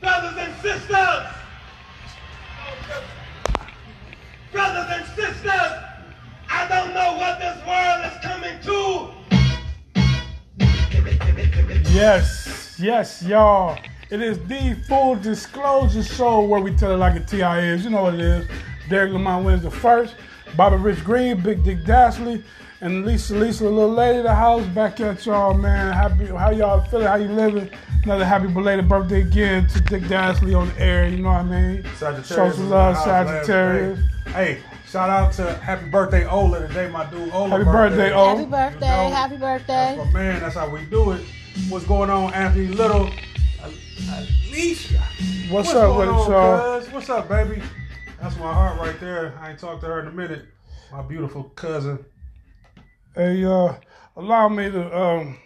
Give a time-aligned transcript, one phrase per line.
[0.00, 1.26] Brothers and sisters!
[4.50, 5.72] Brothers and sisters,
[6.48, 9.10] I don't know what this world is coming to.
[11.90, 13.78] Yes, yes, y'all.
[14.10, 17.84] It is the full disclosure show where we tell it like a TI is.
[17.84, 18.48] You know what it is.
[18.88, 20.14] Derek Lamont Williams the first.
[20.56, 22.42] Bobby Rich Green, Big Dick Dashley,
[22.80, 25.92] and Lisa Lisa, the little lady of the house, back at y'all, man.
[25.92, 27.06] Happy, how y'all feeling?
[27.06, 27.70] How you living?
[28.04, 31.08] Another happy belated birthday again to Dick Dashley on the air.
[31.08, 31.84] You know what I mean?
[31.96, 32.28] Sagittarius.
[32.28, 34.00] Show was some in love, the house last Sagittarius.
[34.28, 34.58] Hey,
[34.88, 37.50] shout out to Happy Birthday Ola today, my dude Ola.
[37.50, 38.36] Happy birthday, Ola.
[38.36, 39.96] Happy birthday, You know, happy That's birthday.
[39.96, 40.40] my man.
[40.40, 41.22] That's how we do it.
[41.68, 43.10] What's going on, Anthony Little?
[43.62, 44.98] Alicia.
[45.50, 46.80] What's, What's up going with it, on, y'all?
[46.92, 47.60] What's up, baby?
[48.22, 49.34] That's my heart right there.
[49.40, 50.46] I ain't talked to her in a minute.
[50.90, 52.04] My beautiful cousin.
[53.14, 53.74] Hey, uh,
[54.16, 55.38] allow me to um,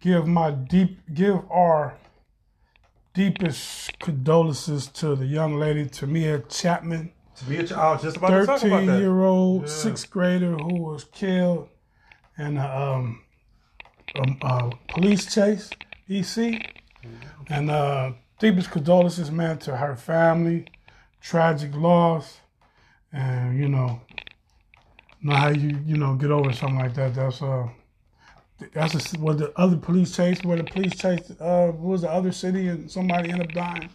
[0.00, 1.94] give my deep, give our
[3.14, 8.30] deepest condolences to the young lady Tamia Chapman, To be a I was just about
[8.30, 8.86] to talk about that.
[8.86, 9.68] thirteen-year-old Yeah.
[9.68, 11.68] sixth grader who was killed
[12.38, 13.22] in a, um,
[14.16, 15.70] a, a police chase,
[16.08, 16.60] EC,
[17.48, 20.66] and uh, deepest condolences, man, to her family.
[21.20, 22.40] Tragic loss,
[23.10, 24.00] and you know,
[25.24, 27.14] know how you you know get over something like that.
[27.14, 27.68] That's uh,
[28.72, 32.10] that's a, what the other police chase where the police chased uh what was the
[32.10, 33.88] other city and somebody ended up dying.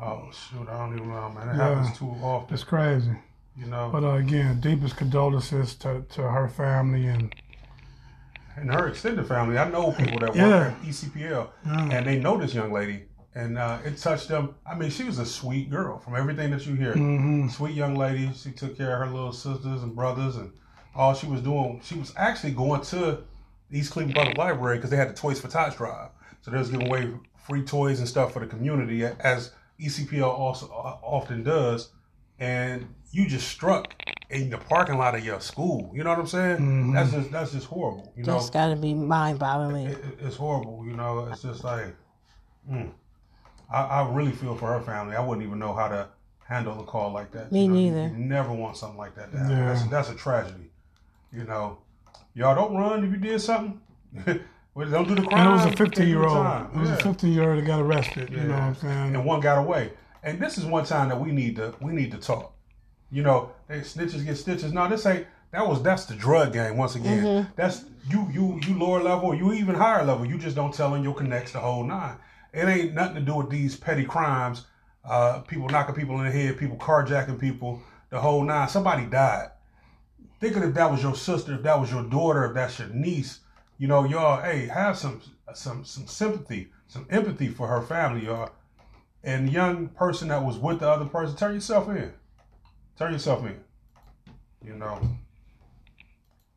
[0.00, 1.48] Oh shoot, I don't even know, man.
[1.48, 1.74] It Yeah.
[1.74, 2.54] happens too often.
[2.54, 3.12] It's crazy.
[3.56, 3.88] You know.
[3.92, 7.34] But uh, again, deepest condolences to, to her family and
[8.56, 9.58] and her extended family.
[9.58, 10.74] I know people that work Yeah.
[10.80, 11.88] at E ECPL, Yeah.
[11.92, 13.04] and they know this young lady,
[13.34, 14.54] and uh, it touched them.
[14.66, 16.94] I mean, she was a sweet girl from everything that you hear.
[16.94, 17.50] Mhm.
[17.50, 18.32] Sweet young lady.
[18.34, 20.52] She took care of her little sisters and brothers, and
[20.94, 23.22] all she was doing, she was actually going to
[23.72, 26.10] East Cleveland Public Library because they had the Toys for Tots drive.
[26.42, 27.10] So they was giving away
[27.48, 31.90] free toys and stuff for the community, as E ECPL also uh, often does.
[32.38, 33.92] And you just struck
[34.30, 35.90] in the parking lot of your school.
[35.94, 36.58] You know what I'm saying?
[36.58, 36.92] Mhm.
[36.94, 38.12] That's just that's just horrible.
[38.16, 39.86] You know, That's gotta be mind boggling.
[39.86, 40.84] it, it- it's horrible.
[40.86, 41.94] You know, it's just like,
[42.70, 42.90] mm.
[43.74, 45.16] I, I really feel for her family.
[45.16, 46.08] I wouldn't even know how to
[46.46, 47.50] handle a call like that.
[47.50, 48.02] Me You know, neither.
[48.16, 49.56] You, never want something like that to happen.
[49.56, 49.72] Yeah.
[49.72, 50.70] That's, that's a tragedy.
[51.32, 51.78] You know,
[52.34, 53.80] y'all don't run if you did something.
[54.74, 55.40] well, don't do the crime.
[55.40, 56.66] and it was a 15 year old.
[56.74, 58.30] It was a 15 year old that got arrested.
[58.30, 59.16] You know what I'm saying?
[59.16, 59.90] And one got away.
[60.22, 62.54] And this is one time that we need to we need to talk.
[63.10, 64.72] You know, they snitches get stitches.
[64.72, 65.26] No, this ain't.
[65.50, 67.24] That was that's the drug game once again.
[67.24, 67.50] Mm-hmm.
[67.56, 70.24] That's you you you lower level, you even higher level.
[70.24, 72.16] You just don't tell in your connects the whole nine.
[72.54, 74.66] It ain't nothing to do with these petty crimes.
[75.04, 78.68] Uh, people knocking people in the head, people carjacking people, the whole nine.
[78.68, 79.48] Somebody died.
[80.40, 82.88] Think of if that was your sister, if that was your daughter, if that's your
[82.88, 83.40] niece.
[83.78, 85.20] You know, y'all, hey, have some
[85.54, 88.50] some some sympathy, some empathy for her family, y'all
[89.24, 92.12] and young person that was with the other person, turn yourself in.
[92.98, 93.58] Turn yourself in.
[94.64, 95.00] You know.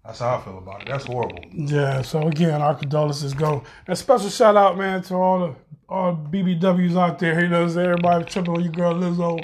[0.06, 0.88] That's how I feel about it.
[0.88, 1.44] That's horrible.
[1.52, 3.63] Yeah, so again, our condolences go.
[3.86, 5.56] And a special shout out, man, to all the
[5.90, 7.42] all BBWs out there.
[7.42, 9.40] You know, everybody tripping on you, girl Lizzo.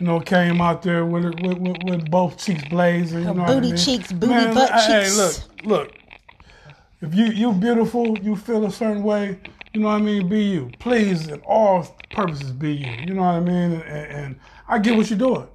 [0.00, 3.18] You know, came out there with it- with, with, with both cheeks blazing.
[3.20, 3.76] You know what I booty mean?
[3.76, 5.16] cheeks, booty Man, butt hey, cheeks.
[5.18, 5.92] look, look.
[7.00, 9.40] If you you beautiful, you feel a certain way.
[9.74, 10.28] You know what I mean?
[10.28, 10.70] Be you.
[10.78, 12.90] Please, in all purposes, be you.
[13.06, 13.72] You know what I mean?
[13.72, 15.46] And, and, and I get what you're doing.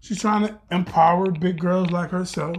[0.00, 2.56] She's trying to empower big girls like herself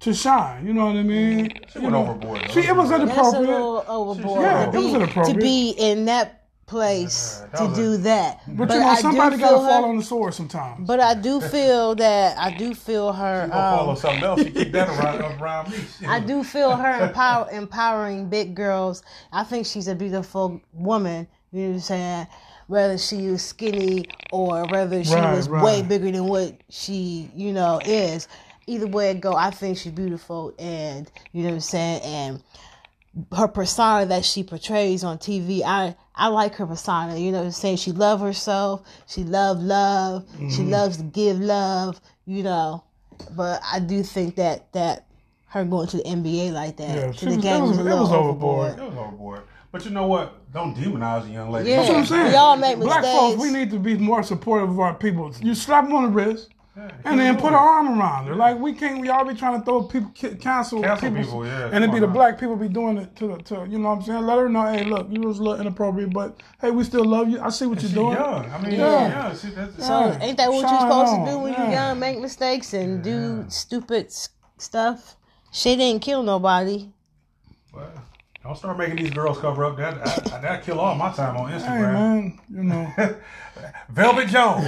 [0.00, 0.66] to shine.
[0.66, 1.50] You know what I mean?
[1.72, 2.50] She You went know, overboard.
[2.50, 3.48] She, it was That's a inappropriate.
[3.48, 5.36] little overboard Yeah, to, that was inappropriate.
[5.38, 8.40] to be in that place Yeah, to do a- that.
[8.46, 10.86] but, you know, I somebody got to fall on the sword sometimes.
[10.86, 13.44] But I do feel that I do feel her.
[13.46, 14.44] You gonna follow Um, something else?
[14.44, 15.78] You keep that around, around me.
[15.98, 16.08] Shit.
[16.08, 19.02] I do feel her empower, empowering big girls.
[19.32, 21.26] I think she's a beautiful woman.
[21.52, 22.26] You know what I'm saying?
[22.68, 25.62] Whether she was skinny or whether she Right, was right.
[25.62, 28.28] way bigger than what she, you know, is.
[28.68, 32.00] Either way it go, I think she's beautiful, and you know what I'm saying.
[32.02, 32.42] And
[33.36, 37.16] her persona that she portrays on TV, I I like her persona.
[37.18, 37.76] You know what I'm saying?
[37.76, 38.82] She love herself.
[39.06, 40.24] She love love.
[40.28, 40.48] Mm-hmm.
[40.50, 42.00] She loves to give love.
[42.24, 42.84] You know,
[43.36, 45.06] but I do think that that
[45.48, 47.78] her going to the NBA like that Yeah, to the was- game it was, was-
[47.78, 48.70] a little was overboard.
[48.72, 48.78] overboard.
[48.78, 49.42] It was overboard.
[49.70, 50.52] But you know what?
[50.52, 51.70] Don't demonize a young lady.
[51.70, 52.26] Yeah, That's what I'm saying.
[52.28, 53.18] we all make Black mistakes.
[53.18, 55.32] folks, we need to be more supportive of our people.
[55.40, 56.50] You slap them on the wrist.
[56.74, 58.34] Yeah, And then put it an arm around her.
[58.34, 58.98] Like we can't.
[59.00, 61.96] We all be trying to throw people, ki- cancel, Cancel people, yeah, And it come
[61.96, 64.24] be the on black people be doing it to, to you know what I'm saying.
[64.24, 67.28] Let her know, hey, look, you was a little inappropriate, but hey, we still love
[67.28, 67.40] you.
[67.42, 68.16] I see what She you're doing.
[68.16, 68.50] young.
[68.50, 69.08] I mean, Yeah.
[69.08, 69.34] yeah.
[69.36, 71.26] She, that's, So ain't that what Shine you're supposed on.
[71.26, 71.62] to do when Yeah.
[71.64, 71.98] you're young?
[71.98, 74.10] Make mistakes and do stupid
[74.56, 75.16] stuff.
[75.50, 76.88] She didn't kill nobody.
[77.74, 77.90] Well,
[78.42, 79.76] Don't start making these girls cover up.
[79.76, 81.60] That that, that kill all my time on Instagram.
[81.60, 81.92] Hey Instagram.
[81.92, 83.14] man, you know.
[83.90, 84.66] Velvet Jones,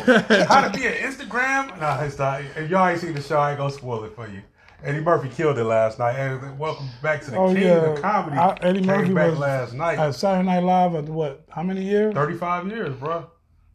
[0.49, 1.81] how to be an Instagram?
[1.81, 2.43] Nah, it's not.
[2.57, 4.43] If y'all ain't seen the show, I ain't gonna spoil it for you.
[4.85, 6.13] Eddie Murphy killed it last night.
[6.17, 7.93] And welcome back to the Oh, king yeah.
[7.93, 8.37] of comedy.
[8.37, 9.99] I- Eddie Came Murphy back was- last night.
[9.99, 11.45] At Saturday Night Live at what?
[11.49, 12.15] How many years?
[12.15, 13.27] 35 years, bro.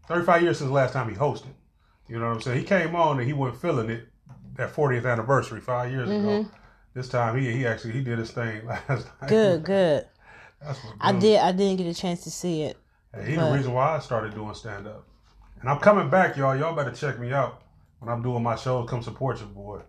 [0.07, 1.47] 35 years since the last time he hosted.
[2.07, 2.59] You know what I'm saying?
[2.59, 4.07] He came on and he wasn't feeling it
[4.55, 6.17] that 40th anniversary five years ago.
[6.19, 6.49] Mm-hmm.
[6.93, 9.29] This time he he actually he did his thing last night.
[9.29, 10.05] Good, good.
[10.61, 11.39] That's what I did.
[11.39, 12.77] I didn't get a chance to see it.
[13.13, 15.05] Hey, he but- the reason why I started doing stand up.
[15.61, 16.55] And I'm coming back, y'all.
[16.55, 17.61] Y'all better check me out
[17.99, 18.89] when I'm doing my shows.
[18.89, 19.81] Come support your boy.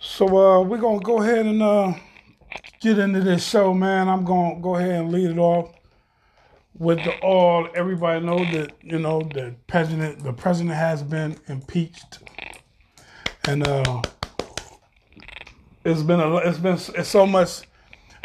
[0.00, 1.94] So uh, we're gonna go ahead and uh,
[2.80, 4.08] get into this show, man.
[4.08, 5.72] I'm gonna go ahead and lead it off
[6.78, 7.68] with the all.
[7.74, 10.22] Everybody know that you know the president.
[10.22, 12.18] The president has been impeached,
[13.46, 14.02] and uh,
[15.86, 16.36] it's been a.
[16.38, 17.62] It's been it's so much.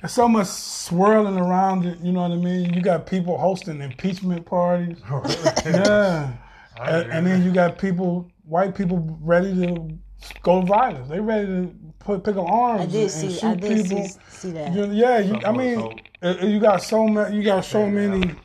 [0.04, 2.00] It's so much swirling around it.
[2.00, 2.74] You know what I mean.
[2.74, 4.98] You got people hosting impeachment parties.
[5.66, 6.34] Yeah.
[6.80, 9.98] And, and then you got people, white people, ready to
[10.42, 11.10] go violence.
[11.10, 13.32] They ready to put pick up arms I and, did and see.
[13.34, 14.08] shoot I did people.
[14.08, 14.74] see, see that.
[14.74, 15.94] You- yeah, you, I mean, so-
[16.24, 18.36] uh, you got so many, you got so many,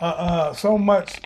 [0.00, 1.20] uh, uh, so much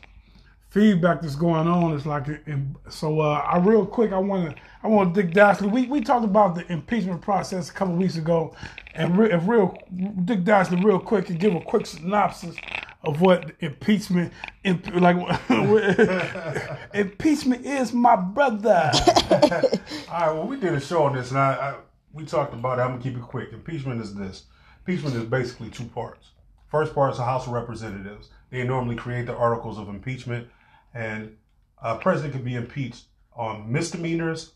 [0.71, 1.95] feedback that's going on.
[1.95, 2.59] It's like, it- it-
[2.89, 5.57] so uh, I real quick, I want to, I want to dig down.
[5.71, 8.55] We we talked about the impeachment process a couple weeks ago,
[8.95, 9.77] and re, if real
[10.25, 12.57] Dick down real quick and give a quick synopsis
[13.03, 14.33] of what impeachment,
[14.65, 15.17] imp, like
[16.95, 18.91] impeachment is, my brother.
[19.31, 21.75] All right, well, we did a show on this, and I, I
[22.13, 22.83] we talked about it.
[22.83, 23.53] I'm gonna keep it quick.
[23.53, 24.45] Impeachment is this.
[24.87, 26.31] Impeachment is basically two parts.
[26.69, 28.29] First part is the House of Representatives.
[28.51, 30.49] They normally create the articles of impeachment,
[30.95, 31.37] and
[31.83, 34.53] a president could be impeached on misdemeanors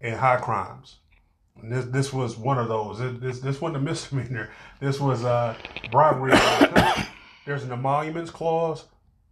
[0.00, 0.96] and high crimes.
[1.60, 2.98] And this this was one of those.
[3.20, 4.50] This this, wasn't a misdemeanor.
[4.80, 5.54] This was uh,
[5.90, 6.32] bribery.
[7.46, 8.84] There's an emoluments clause,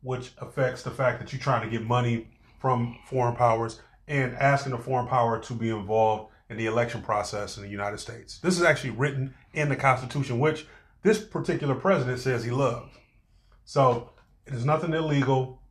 [0.03, 2.29] which affects the fact that you're trying to get money
[2.61, 7.57] from foreign powers and asking a foreign power to be involved in the election process
[7.57, 8.39] in the United States.
[8.39, 10.67] This is actually written in the Constitution, which
[11.03, 12.95] this particular president says he loves.
[13.65, 14.11] So
[14.47, 15.62] there's nothing illegal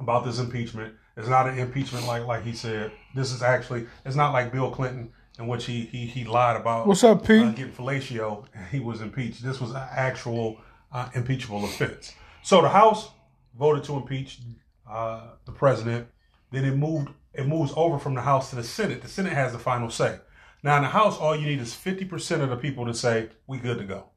[0.00, 0.94] about this impeachment.
[1.16, 2.92] It's not an impeachment like like he said.
[3.14, 6.86] This is actually it's not like Bill Clinton in which he he, he lied about
[6.86, 7.42] What's up, Pete?
[7.44, 9.42] uh, getting fellatio and he was impeached.
[9.42, 10.60] This was an actual
[10.92, 12.12] uh, impeachable offense.
[12.42, 13.10] So the House
[13.58, 14.40] voted to impeach
[14.88, 16.08] uh, the president.
[16.50, 17.10] Then it moved.
[17.34, 19.02] It moves over from the House to the Senate.
[19.02, 20.18] The Senate has the final say.
[20.62, 23.28] Now in the House, all you need is fifty percent of the people to say
[23.46, 24.10] we good to go.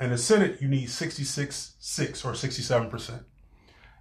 [0.00, 3.22] In the Senate, you need sixty-six six or sixty-seven percent.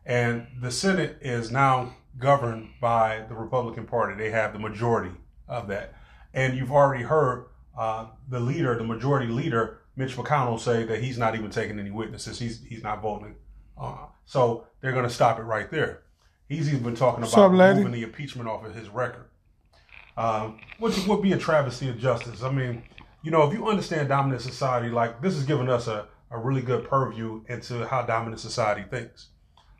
[0.07, 4.15] And the Senate is now governed by the Republican Party.
[4.15, 5.11] They have the majority
[5.49, 5.93] of that.
[6.33, 11.17] And you've already heard uh, the leader, the majority leader, Mitch McConnell, say that he's
[11.17, 12.39] not even taking any witnesses.
[12.39, 13.35] He's he's not voting.
[13.77, 16.03] Uh, so they're going to stop it right there.
[16.47, 17.79] He's even been talking What's about up, lady?
[17.79, 19.25] removing the impeachment off of his record,
[20.15, 22.43] um, which would be a travesty of justice.
[22.43, 22.83] I mean,
[23.23, 26.61] you know, if you understand dominant society, like this is giving us a, a really
[26.61, 29.27] good purview into how dominant society thinks.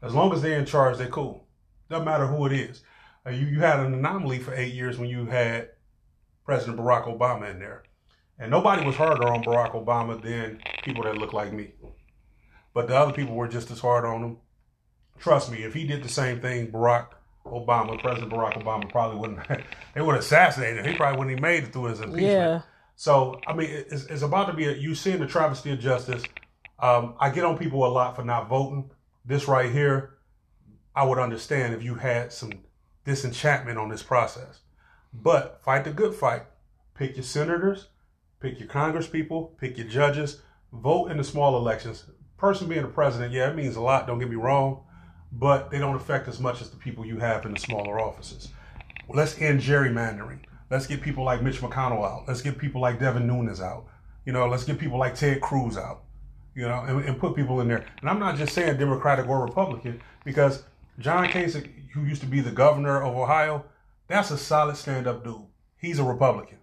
[0.01, 1.47] As long as they're in charge, they're cool.
[1.89, 2.81] Doesn't matter who it is.
[3.25, 5.69] Uh, you, you had an anomaly for eight years when you had
[6.45, 7.83] President Barack Obama in there.
[8.39, 11.71] And nobody was harder on Barack Obama than people that look like me.
[12.73, 14.37] But the other people were just as hard on him.
[15.17, 17.07] Trust me, if he did the same thing, Barack
[17.45, 19.39] Obama, President Barack Obama probably wouldn't,
[19.95, 20.91] they would have assassinated him.
[20.91, 22.33] He probably wouldn't have made it through his impeachment.
[22.33, 22.61] Yeah.
[22.95, 26.23] So I mean, it's, it's about to be a you seeing the travesty of justice.
[26.79, 28.91] Um, I get on people a lot for not voting.
[29.27, 30.19] This right here,
[30.95, 32.53] I would understand if you had some
[33.03, 34.61] disenchantment on this process.
[35.13, 36.43] But fight the good fight.
[36.95, 37.89] Pick your senators,
[38.39, 40.41] pick your congresspeople, pick your judges.
[40.71, 42.05] Vote in the small elections.
[42.37, 44.07] Person being the president, yeah, it means a lot.
[44.07, 44.83] Don't get me wrong,
[45.33, 48.49] but they don't affect as much as the people you have in the smaller offices.
[49.09, 50.39] Let's end gerrymandering.
[50.69, 52.23] Let's get people like Mitch McConnell out.
[52.29, 53.87] Let's get people like Devin Nunes out.
[54.25, 56.03] You know, let's get people like Ted Cruz out.
[56.57, 57.85] You know, and, and put people in there.
[58.01, 60.63] And I'm not just saying Democratic or Republican because
[60.97, 63.63] John Kasich, who used to be the governor of Ohio,
[64.07, 65.45] that's a solid stand-up dude.
[65.77, 66.57] He's a Republican.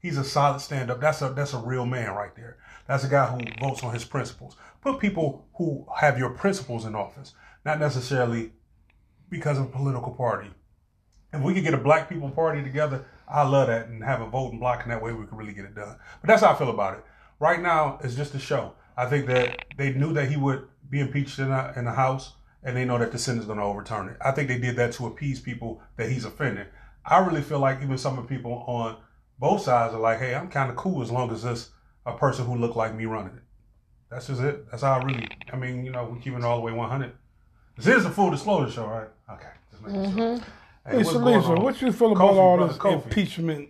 [0.00, 0.98] He's a solid stand-up.
[1.02, 2.56] That's a that's a real man right there.
[2.86, 4.56] That's a guy who votes on his principles.
[4.80, 7.34] Put people who have your principles in office,
[7.66, 8.52] not necessarily
[9.28, 10.48] because of a political party.
[11.34, 14.26] If we could get a black people party together, I love that and have a
[14.26, 15.98] voting block, and that way we could really get it done.
[16.22, 17.04] But that's how I feel about it.
[17.38, 18.72] Right now, it's just a show.
[18.98, 22.32] I think that they knew that he would be impeached in the, in the House,
[22.64, 24.16] and they know that the Senate's going to overturn it.
[24.20, 26.66] I think they did that to appease people that he's offending.
[27.06, 28.96] I really feel like even some of the people on
[29.38, 31.70] both sides are like, hey, I'm kind of cool as long as this
[32.04, 33.42] a person who looked like me running it.
[34.10, 34.68] That's just it.
[34.70, 35.28] That's how I really.
[35.52, 37.12] I mean, you know, we keep it all the way 100.
[37.76, 39.08] This is a full disclosure show, right?
[39.30, 39.48] Okay.
[39.70, 40.38] Just making sure.
[40.38, 40.90] Mm-hmm.
[40.90, 43.04] Hey, Hey, Salisa, what you feel Kofi, about all brother, this Kofi.
[43.04, 43.68] impeachment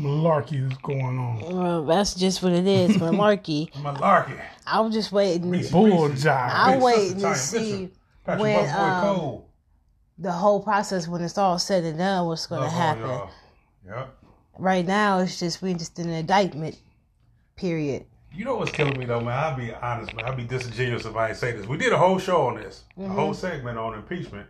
[0.00, 1.40] malarkey that's going on?
[1.40, 3.72] Well, that's just what it is, malarkey.
[3.72, 4.40] Malarkey.
[4.66, 6.50] I'm just waiting Reese, Bull jive.
[6.52, 7.90] I'm waiting to see
[8.24, 9.42] Patrick when, um,
[10.18, 12.26] the whole process when it's all said and done.
[12.26, 13.28] What's going to happen?
[13.86, 14.16] Yep.
[14.58, 16.78] Right now, it's just we just in an indictment
[17.56, 18.04] period.
[18.32, 19.36] You know what's killing me though, man?
[19.36, 20.24] I'll be honest, man.
[20.26, 21.66] I'll be disingenuous if I ain't say this.
[21.66, 24.46] We did a whole show on this, a whole segment on impeachment.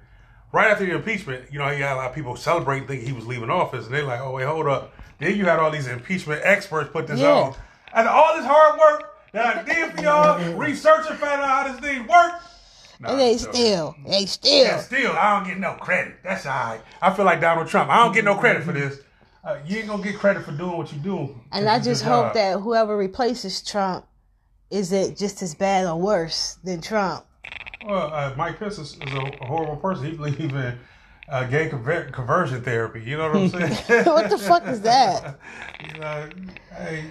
[0.53, 3.13] Right after the impeachment, you know, you had a lot of people celebrating, thinking he
[3.13, 5.87] was leaving office, and they're like, "Oh wait, hold up." Then you had all these
[5.87, 7.31] impeachment experts put this Yeah.
[7.33, 7.55] on,
[7.95, 11.81] and all this hard work that I did for y'all, researching, finding out how this
[11.81, 12.43] thing worked.
[12.99, 14.65] Nah, And they so- still, they still.
[14.65, 16.17] Yeah, still, I don't get no credit.
[16.25, 16.81] That's all right.
[17.01, 17.89] I feel like Donald Trump.
[17.91, 18.99] I don't get no credit for this.
[19.45, 21.35] Uh, you ain't gonna get credit for doing what you do.
[21.53, 22.35] And I just hope job.
[22.35, 24.05] that whoever replaces Trump
[24.71, 27.25] is it just as bad or worse than Trump.
[27.85, 30.07] Well, uh, Mike Pence is, is a horrible person.
[30.07, 30.79] He believes in
[31.29, 33.03] uh, gay conver- conversion therapy.
[33.03, 33.49] You know what I'm
[33.87, 34.05] saying?
[34.07, 35.39] What the fuck is that?
[35.95, 36.29] you know,
[36.77, 37.05] hey,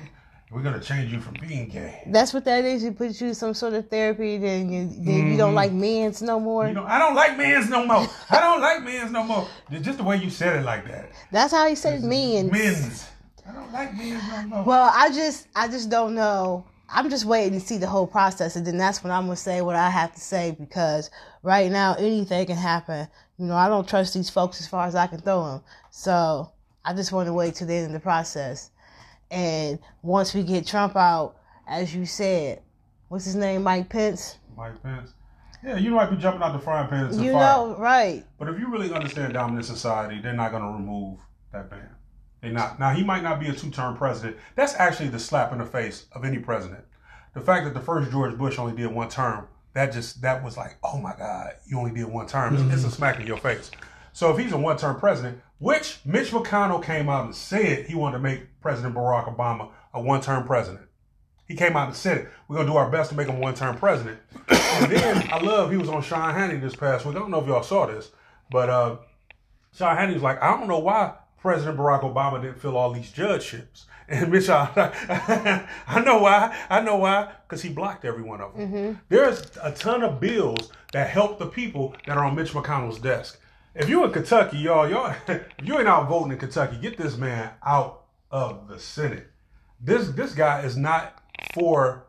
[0.52, 2.04] we're gonna change you from being gay.
[2.08, 2.84] That's what that is.
[2.84, 6.40] You put you some sort of therapy, then you then you don't like men's no
[6.40, 6.68] more.
[6.68, 8.08] You know, I don't like men's no more.
[8.32, 9.48] I don't like men's no more.
[9.82, 11.12] Just the way you said it like that.
[11.32, 12.52] That's how he said men's.
[12.52, 13.08] Men's.
[13.48, 14.64] I don't like men's no more.
[14.64, 16.66] Well, I just I just don't know.
[16.91, 19.62] I'm just waiting to see the whole process, and then that's when I'm gonna say
[19.62, 21.12] what I have to say because
[21.43, 23.08] right now anything can happen.
[23.38, 25.62] You know, I don't trust these folks as far as I can throw them.
[25.91, 26.51] So
[26.84, 28.72] I just want to wait till the end of the process.
[29.31, 31.36] And once we get Trump out,
[31.67, 32.62] as you said,
[33.10, 34.39] what's his name, Mike Pence?
[34.58, 35.13] Mike Pence.
[35.63, 37.41] Yeah, you might be jumping out the frying pan into You fire.
[37.41, 38.24] know, right?
[38.39, 41.19] But if you really understand dominant society, they're not going to remove
[41.51, 41.89] that ban.
[42.41, 42.79] Not.
[42.79, 44.38] Now, he might not be a two term president.
[44.55, 46.84] That's actually the slap in the face of any president.
[47.34, 50.58] The fact that the first George Bush only did one term, that just, that was
[50.58, 52.55] like, oh my God, you only did one term.
[52.55, 53.69] It's- It's a smack in your face.
[54.13, 57.96] So if he's a one term president, which Mitch McConnell came out and said he
[57.96, 60.86] wanted to make President Barack Obama a one term president.
[61.48, 62.29] He came out and said it.
[62.48, 64.19] We're gonna do our best to make him one term president.
[64.50, 67.15] and then I love he was on Sean Hannity this past week.
[67.15, 68.12] I don't know if y'all saw this,
[68.51, 68.98] but uh,
[69.75, 73.12] Sean Hannity was like, I don't know why President Barack Obama didn't fill all these
[73.12, 73.86] judgeships.
[74.12, 76.58] And Mitch, I, I know why.
[76.67, 77.31] I know why.
[77.43, 78.67] Because he blocked every one of them.
[78.67, 79.00] Mm-hmm.
[79.08, 83.39] There's a ton of bills that help the people that are on Mitch McConnell's desk.
[83.75, 87.17] If you're in Kentucky, y'all, y'all, if you ain't out voting in Kentucky, get this
[87.17, 89.27] man out of the Senate.
[89.79, 91.22] This this guy is not
[91.53, 92.08] for.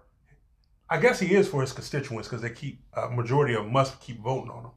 [0.89, 4.01] I guess he is for his constituents because they keep a majority of them must
[4.01, 4.71] keep voting on him.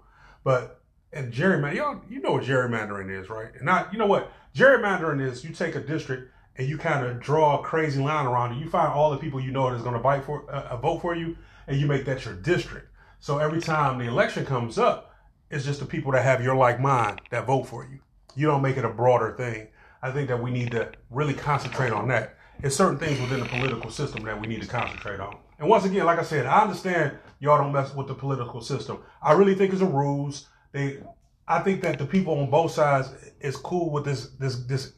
[0.44, 0.84] But
[1.14, 3.50] and gerrymandering, y'all, you know what gerrymandering is, right?
[3.56, 5.44] And not, you know what gerrymandering is.
[5.44, 8.60] You take a district and you kind of draw a crazy line around it.
[8.60, 11.16] You find all the people you know that's going to for, uh, uh, vote for
[11.16, 11.36] you,
[11.68, 12.90] and you make that your district.
[13.20, 15.16] So every time the election comes up,
[15.50, 18.00] it's just the people that have your like mind that vote for you.
[18.36, 19.68] You don't make it a broader thing.
[20.02, 22.38] I think that we need to really concentrate on that.
[22.62, 25.38] It's certain things within the political system that we need to concentrate on.
[25.60, 29.00] And once again, like I said, I understand y'all don't mess with the political system.
[29.22, 30.48] I really think it's a ruse.
[30.72, 31.00] They,
[31.48, 33.10] I think that the people on both sides
[33.42, 34.94] is cool with this this this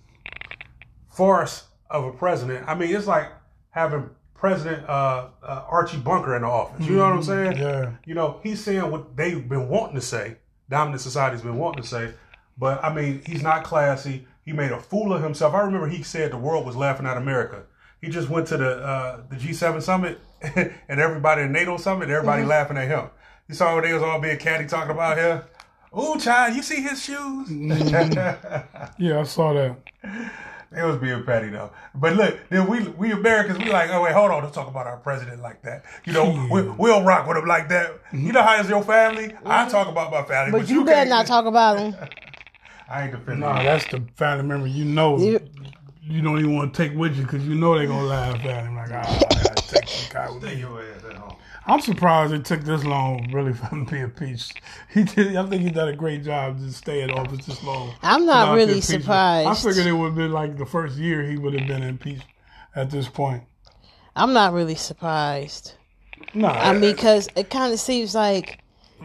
[1.10, 2.68] farce of a president.
[2.68, 3.32] I mean, it's like
[3.72, 6.86] having President uh, uh, Archie Bunker in the office.
[6.86, 7.58] You know what I'm saying?
[7.58, 7.94] Yeah.
[8.06, 10.38] You know, he's saying what they've been wanting to say.
[10.70, 12.14] Dominant society's been wanting to say,
[12.58, 14.28] but I mean, he's not classy.
[14.44, 15.54] He made a fool of himself.
[15.54, 17.64] I remember he said the world was laughing at America.
[18.02, 22.44] He just went to the uh, the G7 summit and everybody in NATO summit, everybody
[22.44, 23.10] laughing at him.
[23.48, 25.46] You saw what they was all being catty talking about here.
[25.98, 27.50] Ooh, child, you see his shoes?
[27.50, 28.80] Mm-hmm.
[29.04, 29.76] Yeah, I saw that.
[30.76, 31.72] It was being petty though.
[31.94, 34.88] But look, then we we Americans we like, oh wait, hold on, don't talk about
[34.88, 35.86] our president like that.
[36.06, 37.92] You know, we, we'll rock with him like that.
[38.08, 38.26] Mm-hmm.
[38.28, 39.34] You know how is your family?
[39.46, 39.72] I mm-hmm.
[39.72, 41.96] talk about my family, But, but, you, better can't- not talk about him.
[42.90, 43.40] I ain't defending.
[43.40, 45.18] Nah, that's the family member you know.
[45.18, 45.40] You-
[46.08, 48.64] You don't even want to take with you because you know they're gonna laugh at
[48.66, 48.76] him.
[48.76, 50.62] Like, ah, I gotta take this guy with Stay me.
[50.62, 51.36] your ass at home.
[51.68, 54.62] I'm surprised it took this long, really, for him to be impeached.
[54.94, 55.36] He did.
[55.36, 57.94] I think he did a great job to stay in office this long.
[58.04, 59.48] I'm not really surprised.
[59.48, 62.28] I figured it would have been like the first year he would have been impeached
[62.76, 63.44] at this point.
[64.16, 65.74] I'm not really surprised.
[66.34, 68.60] No, I mean, because it kind of seems like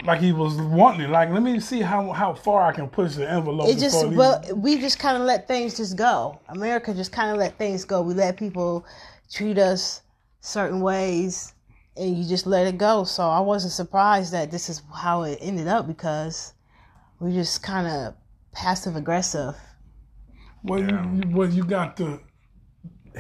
[0.05, 1.11] like he was wanting it.
[1.11, 3.69] Like, let me see how how far I can push the envelope.
[3.69, 6.41] it just well, we just kind of let things just go.
[6.49, 8.03] America just kind of let things go.
[8.03, 8.85] We let people
[9.31, 10.03] treat us
[10.41, 11.55] certain ways,
[12.01, 13.05] and you just let it go.
[13.05, 16.55] So I wasn't surprised that this is how it ended up because
[17.21, 18.15] we just kind of
[18.53, 19.55] passive aggressive.
[20.65, 21.13] Well, Yeah.
[21.13, 22.21] you, well, you got the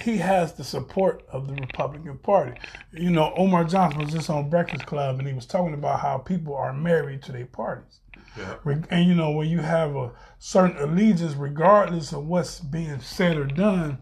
[0.02, 2.58] he has the support of the Republican Party.
[2.92, 6.18] You know, Umar Johnson was just on Breakfast Club and he was talking about how
[6.18, 7.98] people are married to their parties.
[8.38, 8.54] Yeah.
[8.90, 13.46] And you know, when you have a certain allegiance, regardless of what's being said or
[13.46, 13.98] done,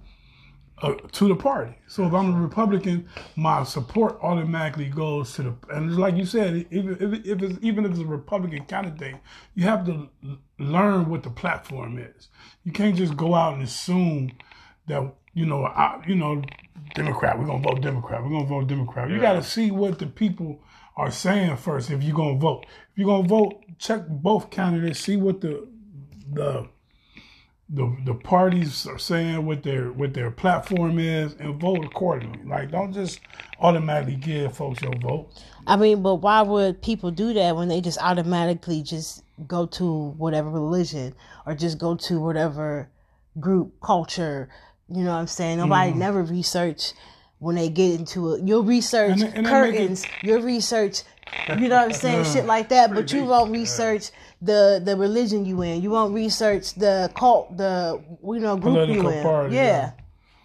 [0.82, 1.74] uh, to the party.
[1.86, 5.54] So if I'm a Republican, my support automatically goes to the.
[5.70, 9.16] And it's like you said, even if, if it's even if it's a Republican candidate,
[9.54, 10.08] you have to
[10.58, 12.28] learn what the platform is.
[12.64, 14.32] You can't just go out and assume
[14.86, 16.42] that you know, I, you know,
[16.94, 17.38] Democrat.
[17.38, 18.22] We're gonna vote Democrat.
[18.22, 19.08] We're gonna vote Democrat.
[19.08, 19.22] You Yeah.
[19.22, 20.62] got to see what the people
[20.96, 21.90] are saying first.
[21.90, 24.98] If you're gonna vote, if you're gonna vote, check both candidates.
[25.00, 25.68] See what the
[26.32, 26.68] the
[27.70, 32.40] the the parties are saying what their what their platform is and vote accordingly.
[32.46, 33.20] Like don't just
[33.60, 35.30] automatically give folks your vote.
[35.66, 40.10] I mean, but why would people do that when they just automatically just go to
[40.16, 42.88] whatever religion or just go to whatever
[43.38, 44.48] group culture?
[44.88, 45.58] You know what I'm saying?
[45.58, 46.92] Nobody never research
[47.40, 48.42] when they get into it.
[48.48, 49.24] You'll research Mm-hmm.
[49.26, 50.06] And and make it- curtains.
[50.22, 51.02] You'll research,
[51.58, 52.24] you know what I'm saying?
[52.32, 52.94] Shit like that.
[52.94, 54.10] But you won't research
[54.40, 55.82] the the religion you in.
[55.82, 59.22] You won't research the cult, the you know group you in.
[59.22, 59.62] party, yeah.
[59.62, 59.90] yeah.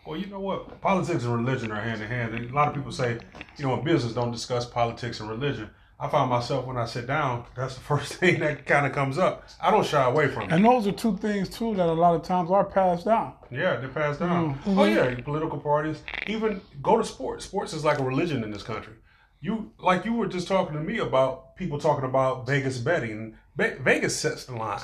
[0.05, 0.81] Well, you know what?
[0.81, 2.33] Politics and religion are hand in hand.
[2.33, 3.19] And a lot of people say,
[3.57, 5.69] you know, in business, don't discuss politics and religion.
[5.99, 9.17] I find myself when I sit down, that's the first thing that kind of comes
[9.17, 9.47] up.
[9.61, 10.51] I don't shy away from it.
[10.51, 13.33] And those are two things too that a lot of times are passed down.
[13.49, 14.55] Yeah, they're passed down.
[14.55, 14.79] Mm-hmm.
[14.79, 16.01] Oh yeah, political parties.
[16.27, 17.45] Even go to sports.
[17.45, 18.95] Sports is like a religion in this country.
[19.39, 23.37] You like you were just talking to me about people talking about Vegas betting.
[23.55, 24.81] Ve- Vegas sets the line.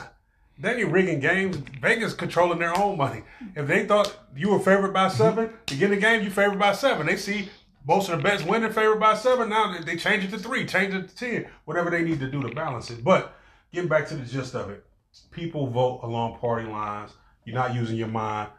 [0.58, 1.58] They ain't rigging games.
[1.82, 3.24] Vegas controlling their own money.
[3.56, 5.18] If they thought you were favored by mm-hmm.
[5.18, 7.08] seven, to get the game, you favored by seven.
[7.08, 7.50] They see
[7.88, 9.50] most of the bets winning favored by seven.
[9.50, 12.30] Now they- they change it to three, change it to ten, whatever they need to
[12.30, 13.04] do to balance it.
[13.04, 13.34] But
[13.72, 14.86] getting back to the gist of it,
[15.32, 17.12] people vote along party lines.
[17.46, 18.50] You're not using your mind.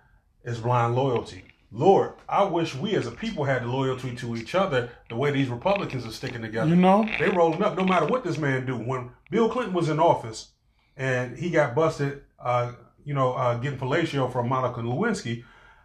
[0.42, 1.44] It's blind loyalty.
[1.72, 5.30] Lord, I wish we as a people had the loyalty to each other the way
[5.30, 6.68] these Republicans are sticking together.
[6.68, 7.08] You know?
[7.18, 8.76] They rolling up no matter what this man do.
[8.76, 10.48] When Bill Clinton was in office
[10.96, 12.72] and he got busted, uh,
[13.04, 15.44] you know, uh, getting fellatio from Monica Lewinsky,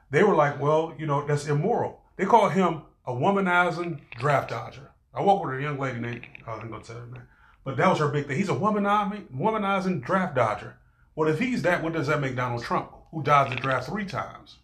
[0.10, 2.02] they were like, well, you know, that's immoral.
[2.18, 4.92] They called him a womanizing draft dodger.
[5.14, 7.28] I walked with a young lady named, oh, I'm going to tell her name.
[7.64, 8.38] But that was her big thing.
[8.38, 10.78] He's a womanizing, womanizing draft dodger.
[11.16, 14.06] Well, if he's that, what does that make Donald Trump, who dodged the draft three
[14.06, 14.58] times?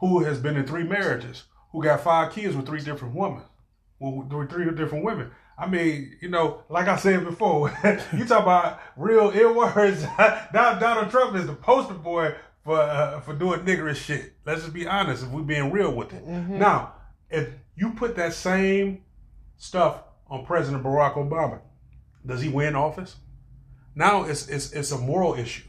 [0.00, 1.44] Who has been in three marriages?
[1.72, 3.42] Who got five kids with three different women?
[4.00, 5.30] With three different women.
[5.58, 7.76] I mean, you know, like I said before,
[8.16, 10.04] you talk about real ill words.
[10.54, 12.34] Now Donald Trump is the poster boy
[12.64, 14.34] for uh, for doing niggerish shit.
[14.46, 15.24] Let's just be honest.
[15.24, 16.24] If we're being real with it.
[16.58, 16.94] Now,
[17.28, 19.02] if you put that same
[19.56, 21.60] stuff on President Barack Obama,
[22.24, 23.16] does he win office?
[23.96, 25.67] Now it's it's it's a moral issue.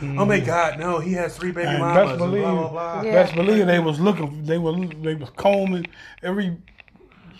[0.00, 1.96] Oh my God, no, he has three baby And mamas.
[1.96, 3.02] best and believe, blah blah blah.
[3.02, 3.12] Yeah.
[3.12, 5.86] best believe they was looking, they were they was combing
[6.22, 6.56] every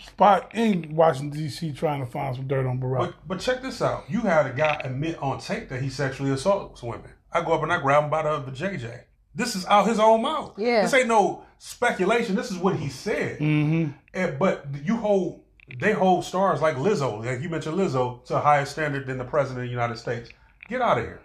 [0.05, 1.71] spot in Washington D.C.
[1.73, 2.99] trying to find some dirt on Barack.
[2.99, 4.05] But but check this out.
[4.09, 7.11] You had a guy admit on tape that he sexually assaults women.
[7.31, 9.01] I go up and I grab him by the, the JJ.
[9.35, 10.53] This is out his own mouth.
[10.57, 10.81] Yeah.
[10.81, 12.35] This ain't no speculation.
[12.35, 13.39] This is what he said.
[13.39, 13.91] mm-hmm.
[14.13, 15.43] And, but you hold
[15.79, 19.23] they hold stars like Lizzo, like you mentioned Lizzo, to a higher standard than the
[19.23, 20.29] president of the United States.
[20.67, 21.21] Get out of here.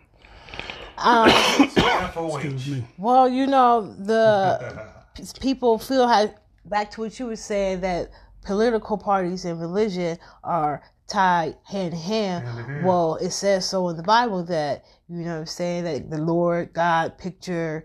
[0.98, 1.28] Um,
[1.76, 2.84] Excuse me.
[2.98, 4.86] well, you know the
[5.40, 6.32] people feel how
[6.64, 8.10] back to what you were saying that
[8.44, 12.46] political parties and religion are tied hand in hand.
[12.46, 12.84] Hand.
[12.86, 16.18] Well, it says so in the Bible that you know what I'm saying that the
[16.18, 17.84] Lord God picture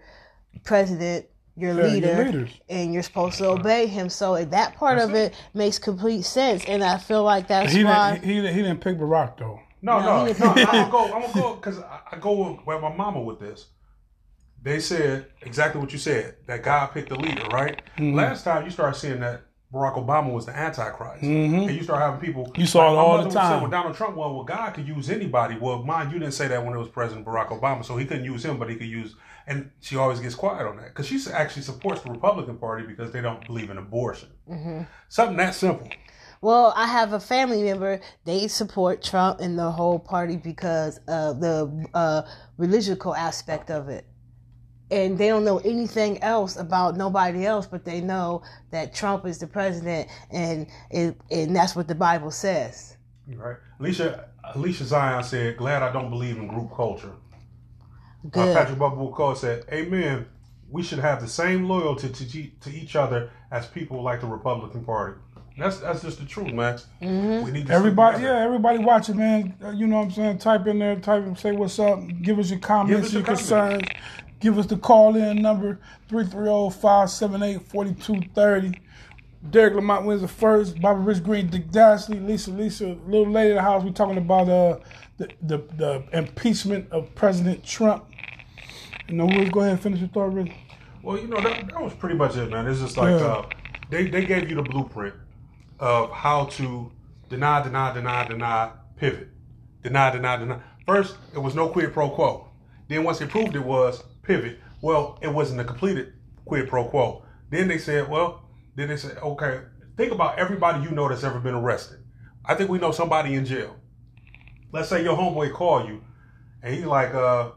[0.63, 1.25] president
[1.57, 2.49] your Yeah, your leader leaders.
[2.69, 4.07] and you're supposed to obey him.
[4.09, 8.13] So that part of it makes complete sense, and I feel like that's He why.
[8.13, 9.59] didn't, he, he, he didn't pick Barack though.
[9.81, 10.45] No, No, no, no.
[10.45, 11.05] I'm gonna go.
[11.05, 13.67] I'm gonna go because I, I go with my mama with this.
[14.61, 16.35] They said exactly what you said.
[16.47, 17.81] That God picked the leader, right?
[17.97, 18.15] Mm-hmm.
[18.15, 22.19] Last time you started seeing that Barack Obama was the Antichrist, and you start having
[22.19, 22.45] people.
[22.45, 22.61] Mm-hmm.
[22.61, 23.61] You saw it all the would say, time.
[23.61, 25.57] Well, Donald Trump, well, well, God could use anybody.
[25.59, 28.25] Well, mind you, didn't say that when it was President Barack Obama, so he couldn't
[28.25, 29.15] use him, but he could use.
[29.45, 33.11] And she always gets quiet on that because she actually supports the Republican Party because
[33.11, 34.29] they don't believe in abortion.
[34.49, 34.81] Mm-hmm.
[35.07, 35.87] Something that simple.
[36.41, 37.99] Well, I have a family member.
[38.23, 42.21] They support Trump and the whole party because of the uh,
[42.57, 44.05] religious aspect of it,
[44.89, 47.67] and they don't know anything else about nobody else.
[47.67, 52.31] But they know that Trump is the president, and it, and that's what the Bible
[52.31, 52.95] says.
[53.27, 53.57] Right.
[53.79, 57.15] Alicia Alicia Zion said, "Glad I don't believe in group culture."
[58.25, 58.55] Uh, Good.
[58.55, 60.25] Patrick Bubba said, "Amen.
[60.69, 64.85] We should have the same loyalty to to each other as people like the Republican
[64.85, 65.19] Party.
[65.59, 66.77] That's that's just the truth, man.
[67.01, 67.45] Mm-hmm.
[67.45, 68.45] We need to Everybody, stick yeah, together.
[68.45, 69.53] everybody watching, man.
[69.63, 70.37] Uh, You know what I'm saying?
[70.39, 71.99] Type in there, type and say what's up.
[72.21, 73.83] Give us your comments, us your your concerns.
[74.39, 78.79] Give us the call in number 330-578-4230.
[79.51, 80.79] Derek Lamont Williams the first.
[80.81, 83.83] Bobby Rich Green, Dick Dashley, Lisa Lisa, little lady of the house.
[83.83, 84.77] we're talking about uh
[85.17, 88.05] the, the the impeachment of President Trump.
[89.07, 90.53] You know, we'll go ahead and finish your thought, Rick.
[91.01, 92.67] Well, you know that, that was pretty much it, man.
[92.67, 93.25] It's just like Yeah.
[93.27, 93.49] uh,
[93.89, 95.15] they they gave you the blueprint
[95.79, 96.91] of how to
[97.29, 99.29] deny, deny, deny, deny, pivot,
[99.83, 100.59] deny, deny, deny.
[100.85, 102.49] First, it was no quid pro quo.
[102.87, 106.13] Then once they proved it was pivot, well, it wasn't a completed
[106.45, 107.23] quid pro quo.
[107.49, 108.43] Then they said, well,
[108.75, 109.61] then they said, okay,
[109.97, 111.99] think about everybody you know that's ever been arrested.
[112.45, 113.75] I think we know somebody in jail.
[114.71, 116.03] Let's say your homeboy call you,
[116.61, 117.51] and he like, uh,